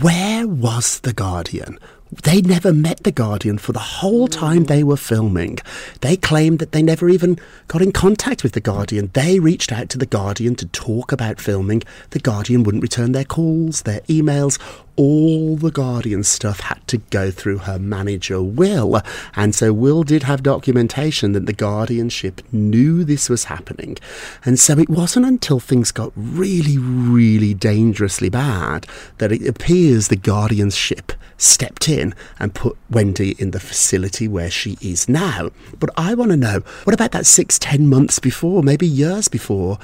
Where 0.00 0.46
was 0.46 1.00
the 1.00 1.12
guardian? 1.12 1.78
They 2.10 2.40
never 2.40 2.72
met 2.72 3.02
the 3.02 3.12
Guardian 3.12 3.58
for 3.58 3.72
the 3.72 3.78
whole 3.78 4.28
time 4.28 4.64
they 4.64 4.82
were 4.82 4.96
filming. 4.96 5.58
They 6.00 6.16
claimed 6.16 6.58
that 6.58 6.72
they 6.72 6.82
never 6.82 7.10
even 7.10 7.38
got 7.66 7.82
in 7.82 7.92
contact 7.92 8.42
with 8.42 8.52
the 8.52 8.60
Guardian. 8.60 9.10
They 9.12 9.38
reached 9.38 9.72
out 9.72 9.90
to 9.90 9.98
the 9.98 10.06
Guardian 10.06 10.54
to 10.56 10.66
talk 10.66 11.12
about 11.12 11.40
filming. 11.40 11.82
The 12.10 12.18
Guardian 12.18 12.62
wouldn't 12.62 12.82
return 12.82 13.12
their 13.12 13.24
calls, 13.24 13.82
their 13.82 14.00
emails. 14.02 14.58
All 14.98 15.56
the 15.56 15.70
Guardian 15.70 16.24
stuff 16.24 16.58
had 16.58 16.84
to 16.88 16.98
go 16.98 17.30
through 17.30 17.58
her 17.58 17.78
manager, 17.78 18.42
Will. 18.42 19.00
And 19.36 19.54
so 19.54 19.72
Will 19.72 20.02
did 20.02 20.24
have 20.24 20.42
documentation 20.42 21.32
that 21.32 21.46
the 21.46 21.52
Guardianship 21.52 22.42
knew 22.52 23.04
this 23.04 23.30
was 23.30 23.44
happening. 23.44 23.96
And 24.44 24.58
so 24.58 24.76
it 24.76 24.90
wasn't 24.90 25.26
until 25.26 25.60
things 25.60 25.92
got 25.92 26.12
really, 26.16 26.78
really 26.78 27.54
dangerously 27.54 28.28
bad 28.28 28.88
that 29.18 29.30
it 29.30 29.46
appears 29.46 30.08
the 30.08 30.16
guardianship 30.16 31.12
stepped 31.36 31.88
in 31.88 32.12
and 32.40 32.52
put 32.52 32.76
Wendy 32.90 33.36
in 33.38 33.52
the 33.52 33.60
facility 33.60 34.26
where 34.26 34.50
she 34.50 34.76
is 34.80 35.08
now. 35.08 35.50
But 35.78 35.90
I 35.96 36.14
want 36.14 36.32
to 36.32 36.36
know 36.36 36.60
what 36.82 36.94
about 36.94 37.12
that 37.12 37.26
six, 37.26 37.56
ten 37.58 37.88
months 37.88 38.18
before, 38.18 38.64
maybe 38.64 38.86
years 38.86 39.28
before? 39.28 39.78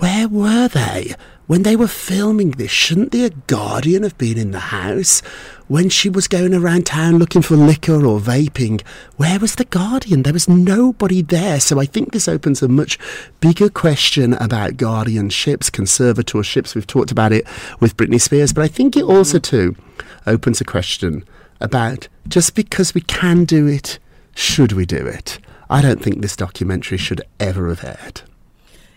Where 0.00 0.28
were 0.28 0.66
they? 0.66 1.14
When 1.46 1.62
they 1.62 1.76
were 1.76 1.86
filming 1.86 2.52
this, 2.52 2.70
shouldn't 2.70 3.12
the 3.12 3.34
Guardian 3.46 4.02
have 4.02 4.16
been 4.16 4.38
in 4.38 4.50
the 4.50 4.58
house? 4.58 5.20
When 5.68 5.90
she 5.90 6.08
was 6.08 6.26
going 6.26 6.54
around 6.54 6.86
town 6.86 7.18
looking 7.18 7.42
for 7.42 7.54
liquor 7.54 8.06
or 8.06 8.18
vaping, 8.18 8.80
where 9.18 9.38
was 9.38 9.56
the 9.56 9.66
Guardian? 9.66 10.22
There 10.22 10.32
was 10.32 10.48
nobody 10.48 11.20
there. 11.20 11.60
So 11.60 11.78
I 11.78 11.84
think 11.84 12.12
this 12.12 12.28
opens 12.28 12.62
a 12.62 12.68
much 12.68 12.98
bigger 13.40 13.68
question 13.68 14.32
about 14.34 14.78
guardianships, 14.78 15.70
conservatorships. 15.70 16.74
We've 16.74 16.86
talked 16.86 17.10
about 17.10 17.32
it 17.32 17.46
with 17.78 17.96
Britney 17.96 18.20
Spears, 18.20 18.54
but 18.54 18.64
I 18.64 18.68
think 18.68 18.96
it 18.96 19.04
also, 19.04 19.38
mm-hmm. 19.38 19.74
too, 19.74 19.76
opens 20.26 20.62
a 20.62 20.64
question 20.64 21.24
about 21.60 22.08
just 22.26 22.54
because 22.54 22.94
we 22.94 23.02
can 23.02 23.44
do 23.44 23.66
it, 23.66 23.98
should 24.34 24.72
we 24.72 24.86
do 24.86 25.06
it? 25.06 25.38
I 25.68 25.82
don't 25.82 26.02
think 26.02 26.22
this 26.22 26.36
documentary 26.36 26.96
should 26.96 27.20
ever 27.38 27.68
have 27.68 27.84
aired. 27.84 28.22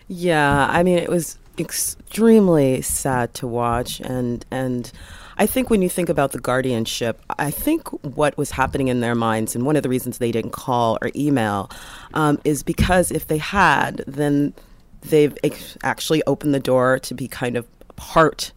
Yeah, 0.08 0.66
I 0.70 0.82
mean, 0.82 0.98
it 0.98 1.08
was 1.08 1.38
extremely 1.58 2.82
sad 2.82 3.34
to 3.34 3.46
watch, 3.46 4.00
and 4.00 4.44
and 4.50 4.90
I 5.36 5.46
think 5.46 5.70
when 5.70 5.82
you 5.82 5.88
think 5.88 6.08
about 6.08 6.32
the 6.32 6.38
guardianship, 6.38 7.20
I 7.38 7.50
think 7.50 7.88
what 8.04 8.36
was 8.36 8.52
happening 8.52 8.88
in 8.88 9.00
their 9.00 9.14
minds, 9.14 9.54
and 9.54 9.64
one 9.64 9.76
of 9.76 9.82
the 9.82 9.88
reasons 9.88 10.18
they 10.18 10.32
didn't 10.32 10.52
call 10.52 10.98
or 11.02 11.10
email, 11.16 11.70
um, 12.12 12.38
is 12.44 12.62
because 12.62 13.10
if 13.10 13.26
they 13.28 13.38
had, 13.38 14.04
then 14.06 14.52
they've 15.02 15.36
ex- 15.42 15.76
actually 15.82 16.22
opened 16.26 16.54
the 16.54 16.60
door 16.60 16.98
to 17.00 17.14
be 17.14 17.28
kind 17.28 17.56
of 17.56 17.66
part 17.96 18.52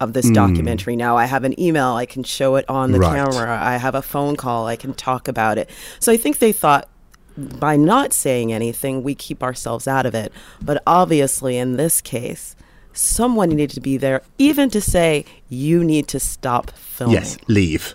of 0.00 0.12
this 0.14 0.30
documentary. 0.30 0.96
Now 0.96 1.16
I 1.16 1.26
have 1.26 1.44
an 1.44 1.58
email, 1.60 1.88
I 1.92 2.06
can 2.06 2.22
show 2.24 2.56
it 2.56 2.64
on 2.70 2.92
the 2.92 2.98
Right. 3.00 3.16
camera. 3.16 3.58
I 3.62 3.76
have 3.76 3.94
a 3.94 4.00
phone 4.02 4.34
call, 4.36 4.66
I 4.66 4.76
can 4.76 4.94
talk 4.94 5.28
about 5.28 5.58
it. 5.58 5.68
So 5.98 6.10
I 6.10 6.16
think 6.16 6.38
they 6.38 6.52
thought 6.52 6.88
by 7.40 7.76
not 7.76 8.12
saying 8.12 8.52
anything, 8.52 9.02
we 9.02 9.14
keep 9.14 9.42
ourselves 9.42 9.88
out 9.88 10.06
of 10.06 10.14
it. 10.14 10.32
But 10.62 10.82
obviously, 10.86 11.56
in 11.56 11.76
this 11.76 12.00
case, 12.00 12.56
someone 12.92 13.50
needed 13.50 13.70
to 13.70 13.80
be 13.80 13.96
there, 13.96 14.22
even 14.38 14.70
to 14.70 14.80
say, 14.80 15.24
you 15.48 15.84
need 15.84 16.08
to 16.08 16.20
stop 16.20 16.70
filming. 16.72 17.14
Yes, 17.14 17.38
leave. 17.48 17.94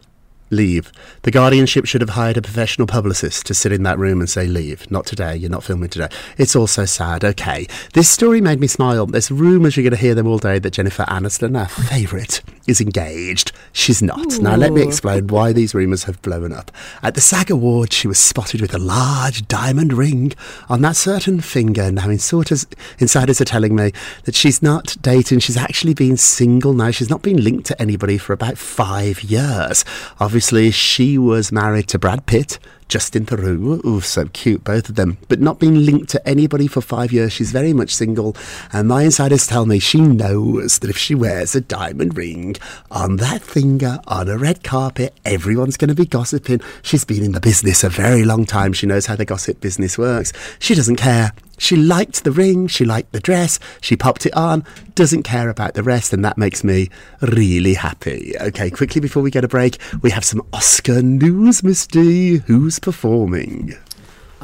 Leave. 0.51 0.91
The 1.23 1.31
Guardianship 1.31 1.85
should 1.85 2.01
have 2.01 2.11
hired 2.11 2.37
a 2.37 2.41
professional 2.41 2.87
publicist 2.87 3.47
to 3.47 3.53
sit 3.53 3.71
in 3.71 3.83
that 3.83 3.97
room 3.97 4.19
and 4.19 4.29
say, 4.29 4.45
Leave. 4.45 4.89
Not 4.91 5.05
today. 5.05 5.35
You're 5.35 5.49
not 5.49 5.63
filming 5.63 5.89
today. 5.89 6.09
It's 6.37 6.55
all 6.55 6.67
so 6.67 6.85
sad. 6.85 7.25
Okay. 7.25 7.65
This 7.93 8.09
story 8.09 8.41
made 8.41 8.59
me 8.59 8.67
smile. 8.67 9.07
There's 9.07 9.31
rumours 9.31 9.75
you're 9.75 9.83
going 9.83 9.91
to 9.91 9.97
hear 9.97 10.13
them 10.13 10.27
all 10.27 10.37
day 10.37 10.59
that 10.59 10.71
Jennifer 10.71 11.03
Aniston, 11.05 11.59
our 11.59 11.67
favourite, 11.67 12.41
is 12.67 12.81
engaged. 12.81 13.51
She's 13.71 14.01
not. 14.01 14.39
Now, 14.39 14.55
let 14.55 14.73
me 14.73 14.81
explain 14.81 15.27
why 15.27 15.53
these 15.53 15.75
rumours 15.75 16.05
have 16.05 16.21
blown 16.21 16.51
up. 16.51 16.71
At 17.03 17.15
the 17.15 17.21
SAG 17.21 17.51
Awards, 17.51 17.95
she 17.95 18.07
was 18.07 18.17
spotted 18.17 18.61
with 18.61 18.73
a 18.73 18.79
large 18.79 19.47
diamond 19.47 19.93
ring 19.93 20.33
on 20.69 20.81
that 20.81 20.95
certain 20.95 21.41
finger. 21.41 21.91
Now, 21.91 22.09
insiders, 22.09 22.65
insiders 22.99 23.41
are 23.41 23.45
telling 23.45 23.75
me 23.75 23.91
that 24.23 24.35
she's 24.35 24.61
not 24.61 24.95
dating. 25.01 25.39
She's 25.39 25.57
actually 25.57 25.93
been 25.93 26.17
single 26.17 26.73
now. 26.73 26.91
She's 26.91 27.09
not 27.09 27.21
been 27.21 27.43
linked 27.43 27.67
to 27.67 27.81
anybody 27.81 28.17
for 28.17 28.33
about 28.33 28.57
five 28.57 29.23
years. 29.23 29.85
Obviously, 30.19 30.71
she 30.71 31.17
was 31.17 31.51
married 31.51 31.87
to 31.89 31.99
Brad 31.99 32.25
Pitt. 32.25 32.59
Justin 32.87 33.25
Theroux, 33.25 33.83
ooh, 33.85 33.99
so 33.99 34.27
cute, 34.27 34.63
both 34.63 34.89
of 34.89 34.95
them, 34.95 35.17
but 35.27 35.41
not 35.41 35.59
being 35.59 35.85
linked 35.85 36.09
to 36.09 36.27
anybody 36.27 36.67
for 36.67 36.81
five 36.81 37.11
years. 37.11 37.33
She's 37.33 37.51
very 37.51 37.73
much 37.73 37.93
single, 37.93 38.35
and 38.71 38.87
my 38.87 39.03
insiders 39.03 39.47
tell 39.47 39.65
me 39.65 39.79
she 39.79 39.99
knows 39.99 40.79
that 40.79 40.89
if 40.89 40.97
she 40.97 41.15
wears 41.15 41.55
a 41.55 41.61
diamond 41.61 42.15
ring 42.15 42.55
on 42.91 43.17
that 43.17 43.41
finger 43.41 43.99
on 44.07 44.29
a 44.29 44.37
red 44.37 44.63
carpet, 44.63 45.13
everyone's 45.25 45.77
going 45.77 45.89
to 45.89 45.95
be 45.95 46.05
gossiping. 46.05 46.61
She's 46.83 47.05
been 47.05 47.23
in 47.23 47.31
the 47.31 47.41
business 47.41 47.83
a 47.83 47.89
very 47.89 48.23
long 48.23 48.45
time. 48.45 48.73
She 48.73 48.85
knows 48.85 49.07
how 49.07 49.15
the 49.15 49.25
gossip 49.25 49.59
business 49.61 49.97
works. 49.97 50.31
She 50.59 50.75
doesn't 50.75 50.97
care. 50.97 51.33
She 51.57 51.75
liked 51.75 52.23
the 52.23 52.31
ring, 52.31 52.67
she 52.67 52.85
liked 52.85 53.11
the 53.11 53.19
dress, 53.19 53.59
she 53.81 53.95
popped 53.95 54.25
it 54.25 54.33
on, 54.35 54.63
doesn't 54.93 55.23
care 55.23 55.49
about 55.49 55.73
the 55.73 55.83
rest, 55.83 56.13
and 56.13 56.23
that 56.25 56.37
makes 56.37 56.63
me 56.63 56.89
really 57.21 57.73
happy. 57.73 58.33
Okay, 58.39 58.69
quickly 58.69 59.01
before 59.01 59.23
we 59.23 59.31
get 59.31 59.43
a 59.43 59.47
break, 59.47 59.77
we 60.01 60.11
have 60.11 60.25
some 60.25 60.41
Oscar 60.53 61.01
news, 61.01 61.63
Miss 61.63 61.87
D. 61.87 62.37
Who's 62.47 62.79
performing? 62.79 63.75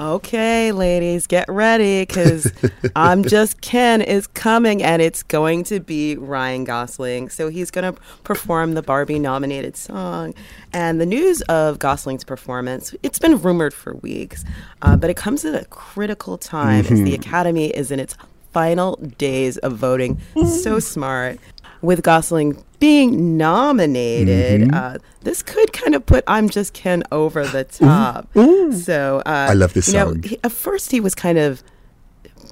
Okay, 0.02 0.72
ladies, 0.72 1.28
get 1.28 1.48
ready 1.48 2.02
because 2.02 2.52
I'm 2.96 3.24
Just 3.24 3.62
Ken 3.62 4.02
is 4.02 4.26
coming 4.26 4.82
and 4.82 5.00
it's 5.00 5.22
going 5.22 5.64
to 5.66 5.80
be 5.80 6.18
Ryan 6.18 6.64
Gosling. 6.64 7.30
So 7.30 7.50
he's 7.50 7.70
going 7.70 7.94
to 7.94 8.02
perform 8.24 8.74
the 8.74 8.82
Barbie 8.82 9.20
nominated 9.20 9.78
song. 9.78 10.34
And 10.74 11.00
the 11.00 11.06
news 11.06 11.44
of 11.44 11.78
Gosling's 11.78 12.24
performance, 12.24 12.96
it's 13.04 13.20
been 13.20 13.40
rumored 13.40 13.76
for 13.76 13.94
weeks, 13.98 14.44
uh, 14.82 14.96
but 14.96 15.12
it 15.12 15.18
comes 15.18 15.46
at 15.46 15.54
a 15.54 15.66
critical 15.66 16.36
time 16.36 16.88
as 16.88 17.04
the 17.04 17.14
Academy 17.14 17.68
is 17.68 17.92
in 17.92 18.00
its 18.00 18.18
final 18.54 18.96
days 19.20 19.60
of 19.60 19.78
voting. 19.78 20.20
So 20.48 20.80
smart. 20.80 21.40
With 21.82 22.04
Gosling 22.04 22.64
being 22.80 23.38
nominated, 23.38 24.74
uh, 24.74 24.98
this 25.22 25.42
could 25.42 25.74
kind 25.74 25.96
of 25.96 26.06
put 26.06 26.24
I'm 26.28 26.50
Just 26.50 26.74
Ken 26.74 27.04
over 27.12 27.46
the 27.46 27.64
top. 27.64 28.30
So 28.74 29.22
uh, 29.26 29.48
I 29.50 29.54
love 29.54 29.74
this 29.74 29.88
you 29.88 29.94
know, 29.96 30.06
song. 30.14 30.24
he- 30.24 30.40
at 30.44 30.52
first 30.52 30.92
he 30.92 31.00
was 31.00 31.16
kind 31.16 31.38
of 31.38 31.64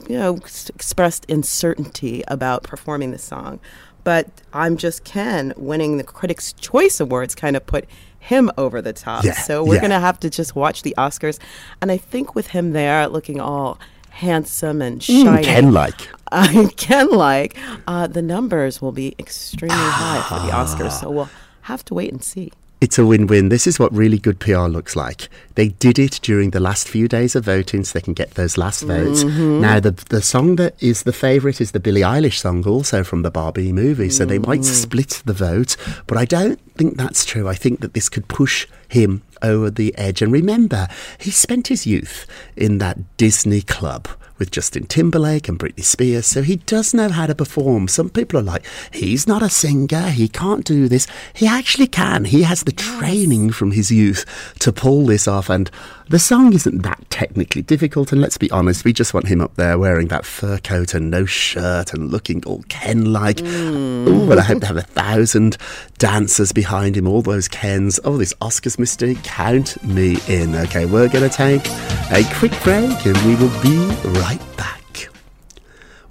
you 0.08 0.18
know, 0.18 0.38
s- 0.44 0.70
expressed 0.74 1.30
uncertainty 1.30 2.24
about 2.28 2.64
performing 2.64 3.12
the 3.12 3.18
song. 3.20 3.60
But 4.04 4.28
I'm 4.54 4.78
Just 4.78 5.04
Ken 5.04 5.54
winning 5.58 5.98
the 5.98 6.04
Critics' 6.04 6.54
Choice 6.54 7.00
Awards 7.00 7.36
kind 7.36 7.56
of 7.56 7.66
put 7.66 7.86
him 8.20 8.50
over 8.58 8.82
the 8.82 8.94
top. 8.94 9.24
Yeah, 9.24 9.34
so 9.34 9.64
we're 9.64 9.76
yeah. 9.76 9.82
going 9.82 9.92
to 9.92 10.00
have 10.00 10.20
to 10.22 10.30
just 10.30 10.56
watch 10.56 10.82
the 10.84 10.96
Oscars. 10.98 11.38
And 11.82 11.92
I 11.92 11.98
think 11.98 12.34
with 12.34 12.48
him 12.48 12.72
there 12.74 13.08
looking 13.08 13.40
all 13.40 13.78
handsome 14.10 14.82
and 14.82 15.02
shiny. 15.02 15.44
Ken 15.44 15.72
like. 15.72 16.10
uh, 16.32 16.68
Ken 16.78 17.10
like, 17.12 17.58
uh, 17.88 18.08
the 18.08 18.22
numbers 18.22 18.82
will 18.82 18.92
be 18.92 19.16
extremely 19.20 19.76
high 19.76 20.22
for 20.28 20.46
the 20.46 20.52
Oscars. 20.52 21.00
So 21.00 21.10
we'll 21.10 21.30
have 21.62 21.84
to 21.86 21.94
wait 21.94 22.12
and 22.12 22.24
see. 22.24 22.52
It's 22.82 22.98
a 22.98 23.06
win-win. 23.06 23.50
This 23.50 23.68
is 23.68 23.78
what 23.78 23.92
really 23.94 24.18
good 24.18 24.40
PR 24.40 24.68
looks 24.68 24.96
like. 24.96 25.28
They 25.56 25.68
did 25.68 26.00
it 26.00 26.22
during 26.22 26.52
the 26.52 26.62
last 26.62 26.88
few 26.88 27.10
days 27.10 27.36
of 27.36 27.44
voting, 27.44 27.84
so 27.84 28.00
they 28.00 28.02
can 28.02 28.14
get 28.14 28.36
those 28.36 28.58
last 28.58 28.84
votes. 28.84 29.26
Now, 29.26 29.82
the 29.82 29.92
the 29.92 30.22
song 30.22 30.56
that 30.56 30.82
is 30.82 31.04
the 31.04 31.12
favourite 31.12 31.60
is 31.60 31.72
the 31.72 31.82
Billie 31.82 32.02
Eilish 32.02 32.38
song, 32.38 32.66
also 32.66 33.04
from 33.04 33.24
the 33.24 33.32
Barbie 33.32 33.74
movie. 33.74 34.10
So 34.10 34.24
they 34.24 34.40
might 34.40 34.64
split 34.64 35.22
the 35.26 35.34
vote, 35.34 35.76
but 36.08 36.18
I 36.18 36.24
don't 36.24 36.58
think 36.76 36.96
that's 36.96 37.26
true. 37.26 37.50
I 37.50 37.56
think 37.56 37.82
that 37.82 37.94
this 37.94 38.08
could 38.08 38.30
push 38.30 38.66
him 38.88 39.24
over 39.42 39.70
the 39.70 39.96
edge. 39.98 40.22
And 40.22 40.32
remember, 40.32 40.88
he 41.18 41.32
spent 41.32 41.68
his 41.68 41.86
youth 41.86 42.26
in 42.56 42.78
that 42.80 43.18
Disney 43.18 43.62
club 43.62 44.08
with 44.40 44.52
Justin 44.52 44.86
Timberlake 44.86 45.50
and 45.50 45.60
Britney 45.60 45.84
Spears, 45.84 46.26
so 46.26 46.42
he 46.42 46.56
does 46.56 46.94
know 46.94 47.10
how 47.10 47.28
to 47.28 47.36
perform. 47.36 47.90
Some 47.90 48.10
people 48.10 48.40
are 48.40 48.44
like, 48.44 48.66
he's 48.92 49.28
not 49.28 49.44
a 49.44 49.50
singer, 49.50 50.10
he 50.10 50.30
can't 50.30 50.64
do 50.64 50.88
this. 50.88 51.08
He 51.34 51.46
actually 51.46 51.88
can. 51.88 52.24
He 52.24 52.44
has 52.44 52.64
the 52.64 52.72
training 52.72 53.52
from 53.52 53.72
his 53.72 53.92
youth 53.92 54.26
to 54.60 54.72
pull 54.72 55.06
this 55.06 55.28
off, 55.28 55.50
and 55.50 55.70
the 56.08 56.20
song 56.20 56.54
isn't 56.54 56.82
that 56.82 57.06
technically 57.10 57.62
difficult. 57.62 58.12
And 58.12 58.22
let's 58.22 58.38
be 58.38 58.50
honest, 58.50 58.84
we 58.84 58.94
just 58.94 59.14
want 59.14 59.28
him 59.28 59.42
up 59.42 59.56
there 59.56 59.78
wearing 59.78 60.08
that 60.08 60.26
fur 60.26 60.58
coat 60.58 60.94
and 60.94 61.12
no 61.12 61.26
shirt 61.26 61.94
and 61.94 62.10
looking 62.10 62.44
all 62.46 62.64
Ken 62.70 63.12
like. 63.12 63.42
Hmm. 63.42 64.08
Oh, 64.08 64.26
well, 64.26 64.40
I 64.40 64.44
hope 64.44 64.62
to 64.62 64.68
have 64.68 64.78
a 64.78 64.82
thousand 64.82 65.58
dancers 65.98 66.52
behind 66.52 66.96
him, 66.96 67.08
all 67.08 67.22
those 67.22 67.48
Kens. 67.48 68.00
Oh, 68.04 68.18
this 68.18 68.34
Oscars 68.36 68.78
mystique, 68.78 69.28
count 69.30 69.82
me 69.84 70.18
in. 70.28 70.56
Okay, 70.56 70.86
we're 70.86 71.08
going 71.08 71.30
to 71.30 71.36
take 71.36 71.66
a 72.12 72.24
quick 72.40 72.52
break 72.64 73.06
and 73.06 73.18
we 73.26 73.36
will 73.36 73.62
be 73.62 73.78
right 74.20 74.42
back. 74.58 74.79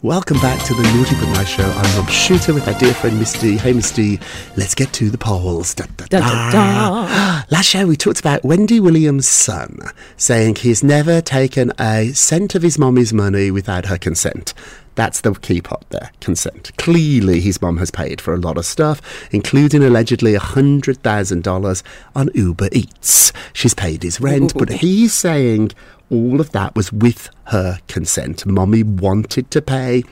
Welcome 0.02 0.38
back 0.38 0.64
to 0.66 0.74
the 0.74 0.82
Naughty 0.94 1.16
But 1.16 1.32
Nice 1.32 1.48
Show. 1.48 1.68
I'm 1.68 1.98
Rob 1.98 2.08
Shooter 2.08 2.54
with 2.54 2.68
our 2.68 2.78
dear 2.78 2.94
friend 2.94 3.18
Misty. 3.18 3.56
Hey 3.56 3.72
Misty, 3.72 4.20
let's 4.56 4.72
get 4.72 4.92
to 4.92 5.10
the 5.10 5.18
polls. 5.18 5.74
Da, 5.74 5.86
da, 6.06 6.06
da. 6.52 7.42
Last 7.50 7.66
show 7.66 7.84
we 7.84 7.96
talked 7.96 8.20
about 8.20 8.44
Wendy 8.44 8.78
Williams' 8.78 9.28
son 9.28 9.80
saying 10.16 10.54
he's 10.54 10.84
never 10.84 11.20
taken 11.20 11.72
a 11.80 12.12
cent 12.12 12.54
of 12.54 12.62
his 12.62 12.78
mommy's 12.78 13.12
money 13.12 13.50
without 13.50 13.86
her 13.86 13.98
consent. 13.98 14.54
That's 14.94 15.20
the 15.22 15.34
key 15.34 15.60
part 15.60 15.84
there, 15.90 16.12
consent. 16.20 16.70
Clearly, 16.76 17.40
his 17.40 17.60
mom 17.60 17.78
has 17.78 17.90
paid 17.90 18.20
for 18.20 18.34
a 18.34 18.38
lot 18.38 18.56
of 18.56 18.66
stuff, 18.66 19.00
including 19.32 19.82
allegedly 19.82 20.34
$100,000 20.34 21.82
on 22.14 22.30
Uber 22.34 22.68
Eats. 22.70 23.32
She's 23.52 23.74
paid 23.74 24.04
his 24.04 24.20
rent, 24.20 24.54
but 24.56 24.68
he's 24.70 25.12
saying 25.12 25.72
all 26.10 26.40
of 26.40 26.52
that 26.52 26.74
was 26.74 26.92
with 26.92 27.30
her 27.44 27.78
consent. 27.88 28.46
Mommy 28.46 28.82
wanted 28.82 29.50
to 29.50 29.62
pay. 29.62 30.04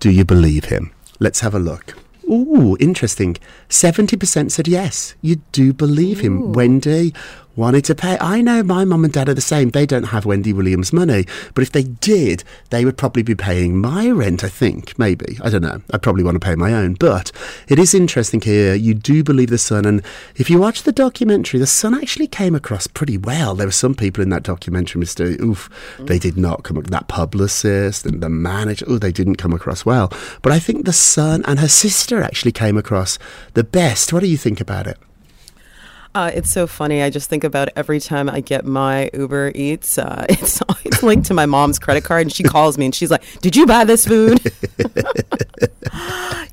Do 0.00 0.10
you 0.10 0.24
believe 0.24 0.66
him? 0.66 0.92
Let's 1.18 1.40
have 1.40 1.54
a 1.54 1.58
look. 1.58 1.96
Ooh, 2.30 2.76
interesting. 2.80 3.36
70% 3.68 4.50
said 4.50 4.68
yes. 4.68 5.14
You 5.20 5.36
do 5.52 5.72
believe 5.72 6.20
him. 6.20 6.52
Wendy 6.52 7.12
wanted 7.56 7.84
to 7.86 7.94
pay. 7.94 8.18
I 8.20 8.40
know 8.40 8.62
my 8.62 8.84
mum 8.84 9.04
and 9.04 9.12
dad 9.12 9.28
are 9.28 9.34
the 9.34 9.40
same. 9.40 9.70
They 9.70 9.86
don't 9.86 10.04
have 10.04 10.26
Wendy 10.26 10.52
Williams 10.52 10.92
money. 10.92 11.26
But 11.54 11.62
if 11.62 11.72
they 11.72 11.84
did, 11.84 12.44
they 12.70 12.84
would 12.84 12.96
probably 12.96 13.22
be 13.22 13.34
paying 13.34 13.78
my 13.78 14.10
rent, 14.10 14.44
I 14.44 14.48
think. 14.48 14.98
Maybe. 14.98 15.38
I 15.42 15.50
don't 15.50 15.62
know. 15.62 15.80
I 15.92 15.98
probably 15.98 16.24
want 16.24 16.36
to 16.36 16.46
pay 16.46 16.54
my 16.54 16.72
own. 16.72 16.94
But 16.94 17.32
it 17.68 17.78
is 17.78 17.94
interesting 17.94 18.40
here. 18.40 18.74
You 18.74 18.94
do 18.94 19.22
believe 19.22 19.50
the 19.50 19.58
son. 19.58 19.84
And 19.84 20.02
if 20.36 20.50
you 20.50 20.58
watch 20.58 20.82
the 20.82 20.92
documentary, 20.92 21.60
the 21.60 21.66
son 21.66 21.94
actually 21.94 22.26
came 22.26 22.54
across 22.54 22.86
pretty 22.86 23.18
well. 23.18 23.54
There 23.54 23.66
were 23.66 23.72
some 23.72 23.94
people 23.94 24.22
in 24.22 24.30
that 24.30 24.42
documentary, 24.42 25.02
Mr. 25.02 25.40
Oof, 25.40 25.70
they 26.00 26.18
did 26.18 26.36
not 26.36 26.64
come, 26.64 26.80
that 26.80 27.08
publicist 27.08 28.06
and 28.06 28.22
the 28.22 28.28
manager, 28.28 28.84
oh, 28.88 28.98
they 28.98 29.12
didn't 29.12 29.36
come 29.36 29.52
across 29.52 29.84
well. 29.84 30.12
But 30.42 30.52
I 30.52 30.58
think 30.58 30.84
the 30.84 30.92
son 30.92 31.42
and 31.46 31.60
her 31.60 31.68
sister 31.68 32.22
actually 32.22 32.52
came 32.52 32.76
across 32.76 33.18
the 33.54 33.64
best. 33.64 34.12
What 34.12 34.20
do 34.20 34.28
you 34.28 34.36
think 34.36 34.60
about 34.60 34.86
it? 34.86 34.98
Uh, 36.14 36.30
it's 36.32 36.50
so 36.50 36.66
funny. 36.68 37.02
I 37.02 37.10
just 37.10 37.28
think 37.28 37.42
about 37.42 37.70
every 37.74 37.98
time 37.98 38.30
I 38.30 38.40
get 38.40 38.64
my 38.64 39.10
Uber 39.12 39.50
Eats. 39.54 39.98
Uh, 39.98 40.24
it's, 40.30 40.62
it's 40.84 41.02
linked 41.02 41.26
to 41.26 41.34
my 41.34 41.46
mom's 41.46 41.78
credit 41.80 42.04
card, 42.04 42.22
and 42.22 42.32
she 42.32 42.44
calls 42.44 42.78
me 42.78 42.86
and 42.86 42.94
she's 42.94 43.10
like, 43.10 43.22
"Did 43.40 43.56
you 43.56 43.66
buy 43.66 43.84
this 43.84 44.06
food?" 44.06 44.40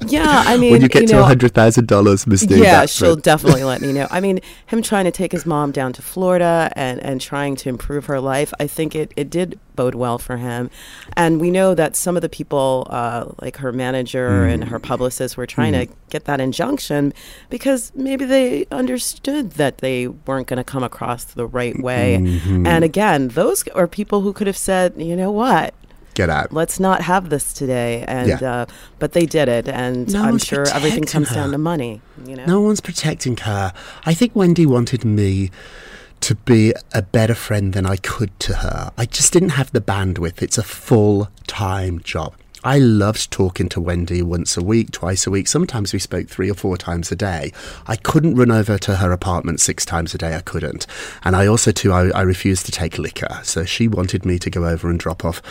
yeah, 0.07 0.43
I 0.45 0.57
mean, 0.57 0.71
when 0.71 0.81
you 0.81 0.87
get 0.87 1.07
to 1.07 1.13
know, 1.13 1.23
$100,000, 1.23 2.27
Misty. 2.27 2.55
yeah, 2.55 2.81
that's 2.81 2.93
she'll 2.93 3.13
it. 3.13 3.23
definitely 3.23 3.63
let 3.63 3.81
me 3.81 3.93
know. 3.97 4.07
I 4.09 4.19
mean, 4.19 4.39
him 4.67 4.81
trying 4.81 5.05
to 5.05 5.11
take 5.11 5.31
his 5.31 5.45
mom 5.45 5.71
down 5.71 5.93
to 5.93 6.01
Florida 6.01 6.71
and, 6.75 6.99
and 7.01 7.21
trying 7.21 7.55
to 7.57 7.69
improve 7.69 8.05
her 8.05 8.19
life, 8.19 8.53
I 8.59 8.67
think 8.67 8.95
it, 8.95 9.13
it 9.15 9.29
did 9.29 9.59
bode 9.75 9.95
well 9.95 10.17
for 10.17 10.37
him. 10.37 10.69
And 11.17 11.39
we 11.41 11.51
know 11.51 11.73
that 11.75 11.95
some 11.95 12.15
of 12.15 12.21
the 12.21 12.29
people, 12.29 12.87
uh, 12.89 13.25
like 13.41 13.57
her 13.57 13.71
manager 13.71 14.45
and 14.45 14.63
her 14.65 14.79
publicist, 14.79 15.37
were 15.37 15.45
trying 15.45 15.73
to 15.73 15.87
get 16.09 16.25
that 16.25 16.39
injunction 16.41 17.13
because 17.49 17.91
maybe 17.95 18.25
they 18.25 18.65
understood 18.71 19.51
that 19.51 19.79
they 19.79 20.07
weren't 20.07 20.47
going 20.47 20.57
to 20.57 20.63
come 20.63 20.83
across 20.83 21.23
the 21.23 21.45
right 21.47 21.79
way. 21.81 22.15
And 22.15 22.83
again, 22.83 23.29
those 23.29 23.67
are 23.69 23.87
people 23.87 24.21
who 24.21 24.33
could 24.33 24.47
have 24.47 24.57
said, 24.57 24.93
you 24.97 25.15
know 25.15 25.31
what? 25.31 25.73
Get 26.13 26.29
out. 26.29 26.51
let's 26.51 26.77
not 26.77 27.01
have 27.03 27.29
this 27.29 27.53
today 27.53 28.03
and 28.05 28.27
Yeah. 28.27 28.51
uh, 28.51 28.65
but 28.99 29.13
they 29.13 29.25
did 29.25 29.47
it 29.47 29.69
and 29.69 30.11
No 30.11 30.23
i'm 30.23 30.37
sure 30.37 30.67
everything 30.67 31.05
comes 31.05 31.29
down 31.31 31.51
to 31.51 31.57
money 31.57 32.01
you 32.25 32.35
know 32.35 32.45
No 32.45 32.59
one's 32.59 32.81
protecting 32.81 33.37
her. 33.37 33.71
I 34.05 34.13
think 34.13 34.35
Wendy 34.35 34.65
wanted 34.65 35.05
me 35.05 35.51
to 36.21 36.35
be 36.35 36.73
a 36.93 37.01
better 37.01 37.35
friend 37.35 37.73
than 37.73 37.85
I 37.85 37.97
could 37.97 38.37
to 38.41 38.55
her. 38.55 38.91
I 38.97 39.05
just 39.05 39.33
didn't 39.33 39.49
have 39.49 39.71
the 39.71 39.81
bandwidth. 39.81 40.41
It's 40.41 40.57
a 40.57 40.63
full 40.63 41.29
time 41.47 41.99
job. 42.01 42.33
I 42.63 42.77
loved 42.77 43.31
talking 43.31 43.69
to 43.69 43.81
Wendy 43.81 44.21
once 44.21 44.55
a 44.55 44.61
week, 44.63 44.91
twice 44.91 45.25
a 45.25 45.31
week. 45.31 45.47
Sometimes 45.47 45.93
we 45.93 45.99
spoke 45.99 46.27
three 46.27 46.51
or 46.51 46.53
four 46.53 46.77
times 46.77 47.11
a 47.11 47.15
day. 47.15 47.51
I 47.87 47.95
couldn't 47.95 48.35
run 48.35 48.51
over 48.51 48.77
to 48.77 48.97
her 48.97 49.11
apartment 49.11 49.59
six 49.59 49.83
times 49.83 50.13
a 50.13 50.19
day. 50.19 50.35
I 50.35 50.41
couldn't. 50.41 50.85
And 51.23 51.35
I 51.35 51.47
also, 51.47 51.71
too, 51.71 51.91
I, 51.91 52.09
I 52.09 52.21
refused 52.21 52.67
to 52.67 52.71
take 52.71 52.99
liquor. 52.99 53.39
So 53.41 53.65
she 53.65 53.87
wanted 53.87 54.25
me 54.25 54.37
to 54.37 54.49
go 54.51 54.67
over 54.67 54.91
and 54.91 54.99
drop 54.99 55.25
off 55.25 55.41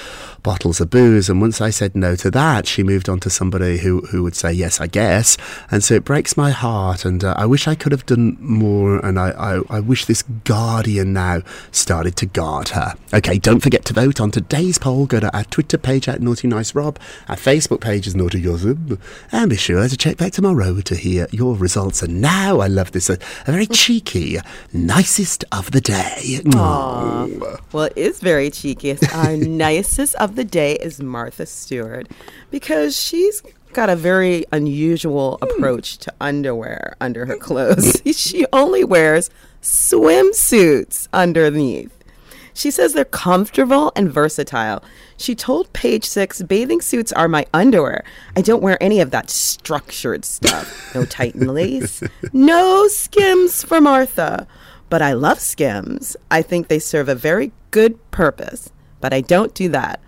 bottles 0.44 0.80
of 0.80 0.90
booze. 0.90 1.28
And 1.28 1.40
once 1.40 1.60
I 1.60 1.70
said 1.70 1.96
no 1.96 2.14
to 2.14 2.30
that, 2.30 2.68
she 2.68 2.84
moved 2.84 3.08
on 3.08 3.18
to 3.20 3.30
somebody 3.30 3.78
who, 3.78 4.02
who 4.02 4.22
would 4.22 4.36
say, 4.36 4.52
yes, 4.52 4.80
I 4.80 4.86
guess. 4.86 5.36
And 5.68 5.82
so 5.82 5.94
it 5.94 6.04
breaks 6.04 6.36
my 6.36 6.50
heart. 6.50 7.04
And 7.04 7.24
uh, 7.24 7.34
I 7.36 7.44
wish 7.44 7.66
I 7.66 7.74
could 7.74 7.90
have 7.90 8.06
done 8.06 8.36
more. 8.38 9.04
And 9.04 9.18
I, 9.18 9.30
I, 9.30 9.62
I 9.68 9.80
wish 9.80 10.04
this 10.04 10.22
guardian 10.44 11.12
now 11.12 11.42
started 11.72 12.14
to 12.16 12.26
guard 12.26 12.68
her. 12.68 12.94
Okay, 13.12 13.38
don't 13.38 13.60
forget 13.60 13.84
to 13.86 13.94
vote 13.94 14.20
on 14.20 14.30
today's 14.30 14.78
poll. 14.78 15.06
Go 15.06 15.18
to 15.18 15.36
our 15.36 15.44
Twitter 15.44 15.76
page 15.76 16.08
at 16.08 16.20
Naughty 16.20 16.46
Nice 16.46 16.72
Rob. 16.72 16.99
Our 17.28 17.36
Facebook 17.36 17.80
page 17.80 18.06
is 18.06 18.14
Naughty 18.14 18.40
Gossip. 18.40 18.78
And 19.32 19.50
be 19.50 19.56
sure 19.56 19.88
to 19.88 19.96
check 19.96 20.16
back 20.16 20.32
tomorrow 20.32 20.80
to 20.80 20.94
hear 20.94 21.26
your 21.30 21.54
results. 21.54 22.02
And 22.02 22.20
now 22.20 22.60
I 22.60 22.66
love 22.66 22.92
this, 22.92 23.10
a, 23.10 23.18
a 23.46 23.52
very 23.52 23.66
cheeky, 23.66 24.38
nicest 24.72 25.44
of 25.52 25.70
the 25.70 25.80
day. 25.80 26.40
Mm. 26.44 27.60
well 27.72 27.84
it 27.84 27.96
is 27.96 28.20
very 28.20 28.50
cheeky 28.50 28.96
our 29.12 29.36
nicest 29.66 30.14
of 30.16 30.36
the 30.36 30.44
day 30.44 30.74
is 30.74 31.00
martha 31.00 31.46
stewart 31.46 32.08
because 32.50 32.96
she's 32.98 33.42
got 33.72 33.88
a 33.88 33.96
very 33.96 34.44
unusual 34.52 35.38
hmm. 35.40 35.48
approach 35.48 35.98
to 35.98 36.12
underwear 36.20 36.96
under 37.00 37.26
her 37.26 37.36
clothes 37.36 38.00
she 38.16 38.44
only 38.52 38.84
wears 38.84 39.30
swimsuits 39.62 41.08
underneath 41.12 41.92
She 42.60 42.70
says 42.70 42.92
they're 42.92 43.06
comfortable 43.06 43.90
and 43.96 44.12
versatile. 44.12 44.84
She 45.16 45.34
told 45.34 45.72
Page 45.72 46.04
Six, 46.04 46.42
bathing 46.42 46.82
suits 46.82 47.10
are 47.10 47.26
my 47.26 47.46
underwear. 47.54 48.04
I 48.36 48.42
don't 48.42 48.62
wear 48.62 48.76
any 48.82 49.00
of 49.00 49.12
that 49.12 49.30
structured 49.30 50.26
stuff. 50.26 50.94
No 50.94 51.06
Titan 51.06 51.46
lace, 51.46 52.02
no 52.34 52.86
skims 52.88 53.62
for 53.62 53.80
Martha. 53.80 54.46
But 54.90 55.00
I 55.00 55.14
love 55.14 55.40
skims. 55.40 56.18
I 56.30 56.42
think 56.42 56.68
they 56.68 56.78
serve 56.78 57.08
a 57.08 57.14
very 57.14 57.52
good 57.70 57.98
purpose. 58.10 58.68
But 59.00 59.14
I 59.14 59.22
don't 59.22 59.54
do 59.54 59.70
that. 59.70 59.98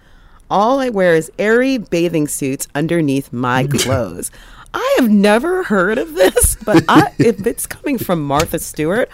All 0.51 0.79
I 0.79 0.91
wear 0.91 1.15
is 1.15 1.33
Aerie 1.39 1.79
bathing 1.79 2.29
suits 2.29 2.69
underneath 2.75 3.33
my 3.33 3.67
clothes. 3.71 4.31
I 4.75 4.97
have 4.99 5.11
never 5.11 5.63
heard 5.63 5.97
of 5.97 6.13
this, 6.13 6.57
but 6.67 6.85
I, 6.87 7.15
if 7.19 7.47
it's 7.47 7.67
coming 7.67 7.97
from 7.97 8.23
Martha 8.23 8.59
Stewart, 8.59 9.11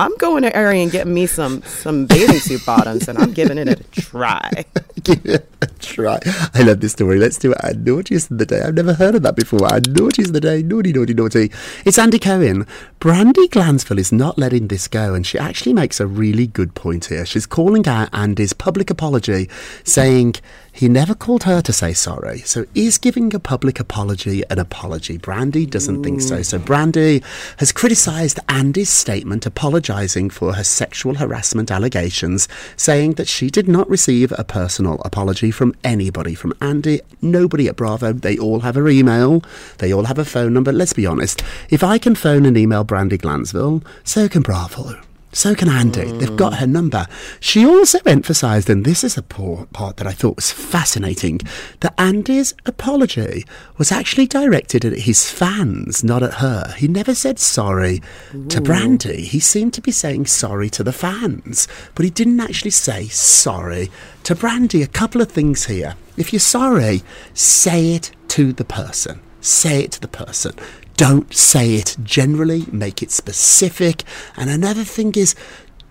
I'm 0.00 0.16
going 0.16 0.44
to 0.44 0.56
Aerie 0.56 0.80
and 0.80 0.90
getting 0.90 1.12
me 1.12 1.26
some 1.26 1.60
some 1.60 2.06
bathing 2.06 2.38
suit 2.38 2.64
bottoms, 2.64 3.06
and 3.06 3.18
I'm 3.18 3.34
giving 3.34 3.58
it 3.58 3.68
a 3.68 3.76
try. 4.00 4.64
Give 5.04 5.26
it 5.26 5.46
a 5.60 5.66
try. 5.66 6.18
I 6.54 6.62
love 6.62 6.80
this 6.80 6.92
story. 6.92 7.18
Let's 7.18 7.36
do 7.36 7.52
it. 7.52 7.76
Naughtiest 7.76 8.30
of 8.30 8.38
the 8.38 8.46
day. 8.46 8.62
I've 8.62 8.72
never 8.72 8.94
heard 8.94 9.14
of 9.14 9.22
that 9.24 9.36
before. 9.36 9.60
Naughtiest 9.60 10.30
of 10.30 10.32
the 10.32 10.40
day. 10.40 10.62
Naughty, 10.62 10.94
naughty, 10.94 11.12
naughty. 11.12 11.52
It's 11.84 11.98
Andy 11.98 12.18
Cohen. 12.18 12.66
Brandi 12.98 13.50
Glanville 13.50 13.98
is 13.98 14.10
not 14.10 14.38
letting 14.38 14.68
this 14.68 14.88
go, 14.88 15.12
and 15.12 15.26
she 15.26 15.38
actually 15.38 15.74
makes 15.74 16.00
a 16.00 16.06
really 16.06 16.46
good 16.46 16.74
point 16.74 17.06
here. 17.06 17.26
She's 17.26 17.44
calling 17.44 17.86
out 17.86 18.08
Andy's 18.14 18.54
public 18.54 18.88
apology, 18.88 19.50
saying 19.84 20.36
he 20.72 20.88
never 20.88 21.14
called 21.14 21.44
her 21.44 21.60
to 21.62 21.72
say 21.72 21.92
sorry. 21.92 22.40
So 22.40 22.64
is 22.74 22.98
giving 22.98 23.34
a 23.34 23.40
public 23.40 23.80
apology 23.80 24.42
an 24.50 24.58
apology? 24.58 25.18
Brandi 25.18 25.68
doesn't 25.68 26.02
think 26.02 26.20
so. 26.20 26.42
So 26.42 26.58
mm. 26.58 26.64
Brandi 26.64 27.24
has 27.58 27.72
criticised 27.72 28.38
Andy's 28.48 28.90
statement 28.90 29.46
apologising 29.46 30.30
for 30.30 30.54
her 30.54 30.64
sexual 30.64 31.14
harassment 31.14 31.70
allegations, 31.70 32.48
saying 32.76 33.14
that 33.14 33.28
she 33.28 33.50
did 33.50 33.68
not 33.68 33.88
receive 33.88 34.32
a 34.38 34.44
personal 34.44 35.00
apology 35.04 35.50
from 35.50 35.74
anybody, 35.84 36.34
from 36.34 36.54
Andy, 36.60 37.00
nobody 37.20 37.68
at 37.68 37.76
Bravo. 37.76 38.12
They 38.12 38.38
all 38.38 38.60
have 38.60 38.74
her 38.76 38.88
email, 38.88 39.42
they 39.78 39.92
all 39.92 40.04
have 40.04 40.16
her 40.16 40.24
phone 40.24 40.52
number. 40.52 40.72
Let's 40.72 40.92
be 40.92 41.06
honest. 41.06 41.42
If 41.68 41.82
I 41.82 41.98
can 41.98 42.14
phone 42.14 42.46
and 42.46 42.56
email 42.56 42.84
Brandi 42.84 43.18
Glanville, 43.18 43.82
so 44.04 44.28
can 44.28 44.42
Bravo. 44.42 45.09
So 45.32 45.54
can 45.54 45.68
Andy. 45.68 46.10
They've 46.10 46.36
got 46.36 46.54
her 46.54 46.66
number. 46.66 47.06
She 47.38 47.64
also 47.64 47.98
emphasised, 48.04 48.68
and 48.68 48.84
this 48.84 49.04
is 49.04 49.16
a 49.16 49.22
poor 49.22 49.66
part 49.66 49.96
that 49.98 50.06
I 50.06 50.12
thought 50.12 50.36
was 50.36 50.50
fascinating, 50.50 51.40
that 51.80 51.94
Andy's 51.96 52.52
apology 52.66 53.44
was 53.78 53.92
actually 53.92 54.26
directed 54.26 54.84
at 54.84 54.98
his 54.98 55.30
fans, 55.30 56.02
not 56.02 56.24
at 56.24 56.34
her. 56.34 56.74
He 56.76 56.88
never 56.88 57.14
said 57.14 57.38
sorry 57.38 58.02
to 58.48 58.60
Brandi. 58.60 59.18
He 59.18 59.38
seemed 59.38 59.72
to 59.74 59.80
be 59.80 59.92
saying 59.92 60.26
sorry 60.26 60.68
to 60.70 60.82
the 60.82 60.92
fans, 60.92 61.68
but 61.94 62.04
he 62.04 62.10
didn't 62.10 62.40
actually 62.40 62.72
say 62.72 63.06
sorry 63.06 63.88
to 64.24 64.34
Brandi. 64.34 64.82
A 64.82 64.88
couple 64.88 65.20
of 65.20 65.30
things 65.30 65.66
here. 65.66 65.94
If 66.16 66.32
you're 66.32 66.40
sorry, 66.40 67.02
say 67.34 67.94
it 67.94 68.10
to 68.28 68.52
the 68.52 68.64
person. 68.64 69.20
Say 69.40 69.84
it 69.84 69.92
to 69.92 70.00
the 70.00 70.08
person. 70.08 70.54
Don't 71.00 71.32
say 71.32 71.76
it 71.76 71.96
generally, 72.02 72.66
make 72.70 73.02
it 73.02 73.10
specific. 73.10 74.04
And 74.36 74.50
another 74.50 74.84
thing 74.84 75.14
is, 75.14 75.34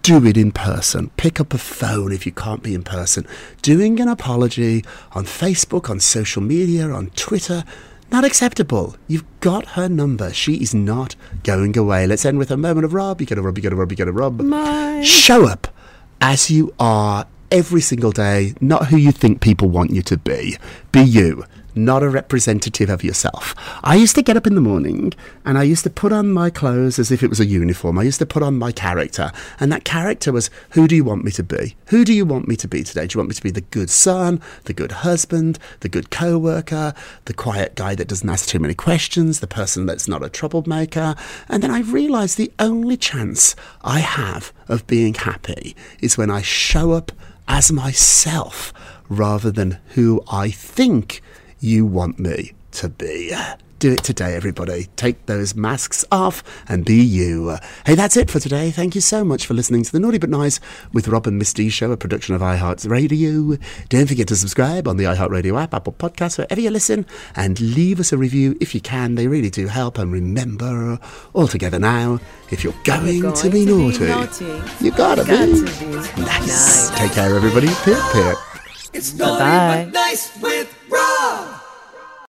do 0.04 0.24
it 0.24 0.38
in 0.38 0.52
person. 0.52 1.10
Pick 1.18 1.40
up 1.40 1.52
a 1.52 1.58
phone 1.58 2.12
if 2.12 2.28
you 2.28 2.32
can't 2.32 2.62
be 2.62 2.76
in 2.76 2.84
person. 2.84 3.26
Doing 3.64 4.00
an 4.00 4.08
apology 4.08 4.86
on 5.14 5.26
Facebook, 5.26 5.90
on 5.90 6.00
social 6.00 6.44
media, 6.44 6.88
on 6.92 7.08
Twitter, 7.16 7.64
not 8.12 8.24
acceptable. 8.24 8.98
You've 9.08 9.26
got 9.40 9.70
her 9.70 9.90
number. 9.90 10.32
She 10.32 10.62
is 10.62 10.76
not 10.76 11.16
going 11.42 11.76
away. 11.76 12.06
Let's 12.06 12.24
end 12.24 12.38
with 12.38 12.52
a 12.52 12.58
moment 12.58 12.86
of 12.86 12.94
Rob. 12.94 13.20
You 13.20 13.26
gotta 13.26 13.42
Rob, 13.42 13.58
you 13.58 13.64
gotta 13.64 13.76
Rob, 13.76 13.92
you 13.92 13.98
gotta 13.98 14.12
Rob. 14.12 14.40
My- 14.42 15.02
Show 15.02 15.48
up 15.48 15.70
as 16.22 16.52
you 16.52 16.72
are 16.80 17.26
every 17.50 17.82
single 17.82 18.12
day, 18.12 18.54
not 18.62 18.90
who 18.90 18.98
you 18.98 19.12
think 19.12 19.42
people 19.42 19.70
want 19.70 19.90
you 19.90 20.04
to 20.04 20.18
be. 20.18 20.56
Be 20.92 21.02
you, 21.02 21.46
not 21.86 22.04
a 22.04 22.10
representative 22.10 22.90
of 22.90 23.04
yourself. 23.04 23.56
I 23.84 23.96
used 23.96 24.16
to 24.16 24.22
get 24.22 24.38
up 24.38 24.48
in 24.48 24.56
the 24.56 24.62
morning 24.62 25.14
and 25.46 25.58
I 25.58 25.64
used 25.64 25.84
to 25.84 25.90
put 25.90 26.12
on 26.12 26.32
my 26.32 26.50
clothes 26.50 27.00
as 27.00 27.12
if 27.12 27.24
it 27.24 27.30
was 27.30 27.40
a 27.40 27.46
uniform. 27.46 27.98
I 27.98 28.04
used 28.04 28.20
to 28.20 28.26
put 28.26 28.44
on 28.44 28.58
my 28.58 28.72
character, 28.72 29.32
and 29.60 29.72
that 29.72 29.86
character 29.86 30.32
was 30.32 30.50
who 30.72 30.88
do 30.88 30.96
you 30.96 31.04
want 31.04 31.24
me 31.24 31.32
to 31.32 31.44
be? 31.44 31.76
Who 31.88 32.06
do 32.06 32.14
you 32.14 32.26
want 32.26 32.48
me 32.48 32.56
to 32.58 32.68
be 32.68 32.84
today? 32.84 33.08
Do 33.08 33.16
you 33.16 33.20
want 33.20 33.30
me 33.30 33.36
to 33.36 33.44
be 33.44 33.52
the 33.52 33.62
good 33.62 33.90
son, 33.90 34.42
the 34.66 34.74
good 34.74 34.92
husband, 34.92 35.60
the 35.80 35.90
good 35.90 36.10
co 36.10 36.38
worker, 36.38 36.94
the 37.26 37.34
quiet 37.34 37.76
guy 37.76 37.96
that 37.96 38.08
doesn't 38.08 38.30
ask 38.30 38.48
too 38.48 38.60
many 38.60 38.74
questions, 38.74 39.40
the 39.40 39.48
person 39.48 39.86
that's 39.86 40.08
not 40.08 40.24
a 40.24 40.30
troublemaker? 40.30 41.16
And 41.48 41.64
then 41.64 41.72
I 41.72 41.82
realised 41.82 42.38
the 42.38 42.52
only 42.60 42.98
chance 42.98 43.56
I 43.82 44.00
have 44.00 44.54
of 44.68 44.88
being 44.88 45.14
happy 45.14 45.76
is 46.02 46.18
when 46.18 46.30
I 46.30 46.42
show 46.42 46.92
up 46.92 47.12
as 47.48 47.72
myself 47.72 48.72
rather 49.10 49.52
than 49.52 49.80
who 49.90 50.24
I 50.32 50.52
think 50.52 51.22
you 51.60 51.86
want 51.86 52.20
me 52.20 52.54
to 52.72 52.90
be. 52.90 53.34
Do 53.80 53.94
it 53.94 54.04
today, 54.04 54.36
everybody. 54.36 54.88
Take 54.98 55.26
those 55.26 55.56
masks 55.56 56.04
off 56.12 56.44
and 56.68 56.84
be 56.84 57.02
you. 57.02 57.58
Hey, 57.86 57.96
that's 57.96 58.18
it 58.18 58.30
for 58.30 58.38
today. 58.38 58.72
Thank 58.72 58.94
you 58.94 59.00
so 59.00 59.24
much 59.24 59.46
for 59.46 59.54
listening 59.54 59.84
to 59.84 59.92
the 59.94 60.02
Naughty 60.02 60.18
But 60.18 60.30
Nice 60.30 60.60
with 60.92 61.08
Rob 61.08 61.28
and 61.28 61.38
Miss 61.38 61.54
D 61.54 61.70
Show, 61.70 61.94
a 61.94 61.96
production 61.96 62.36
of 62.36 62.42
iHeartRadio. 62.42 63.58
Don't 63.88 64.08
forget 64.08 64.28
to 64.28 64.36
subscribe 64.36 64.86
on 64.86 64.98
the 64.98 65.06
iHeartRadio 65.06 65.62
app, 65.64 65.74
Apple 65.74 65.94
Podcasts, 65.94 66.38
wherever 66.38 66.60
you 66.60 66.70
listen, 66.72 67.06
and 67.38 67.58
leave 67.62 68.02
us 68.02 68.12
a 68.12 68.18
review 68.18 68.58
if 68.60 68.76
you 68.76 68.82
can. 68.82 69.16
They 69.16 69.28
really 69.28 69.50
do 69.50 69.68
help. 69.68 69.98
And 69.98 70.12
remember, 70.12 71.00
all 71.32 71.48
together 71.48 71.80
now, 71.80 72.20
if 72.52 72.66
you're 72.66 72.74
going, 72.84 73.22
going 73.22 73.34
to 73.34 73.50
be 73.50 73.66
to 73.66 73.66
be 73.66 74.06
naughty, 74.06 74.08
naughty, 74.08 74.84
you 74.84 74.92
gotta 74.92 75.24
got 75.24 75.46
be. 75.48 75.56
to 75.56 75.80
be 76.16 76.22
Nice. 76.22 76.90
nice. 76.90 77.00
Take 77.00 77.14
care, 77.14 77.34
everybody. 77.34 77.68
Pip, 77.86 77.98
pip. 78.12 78.36
It's 78.92 79.14
naughty 79.14 79.44
but 79.44 79.94
nice 79.94 80.36
with 80.42 80.74
Rob. 80.90 81.59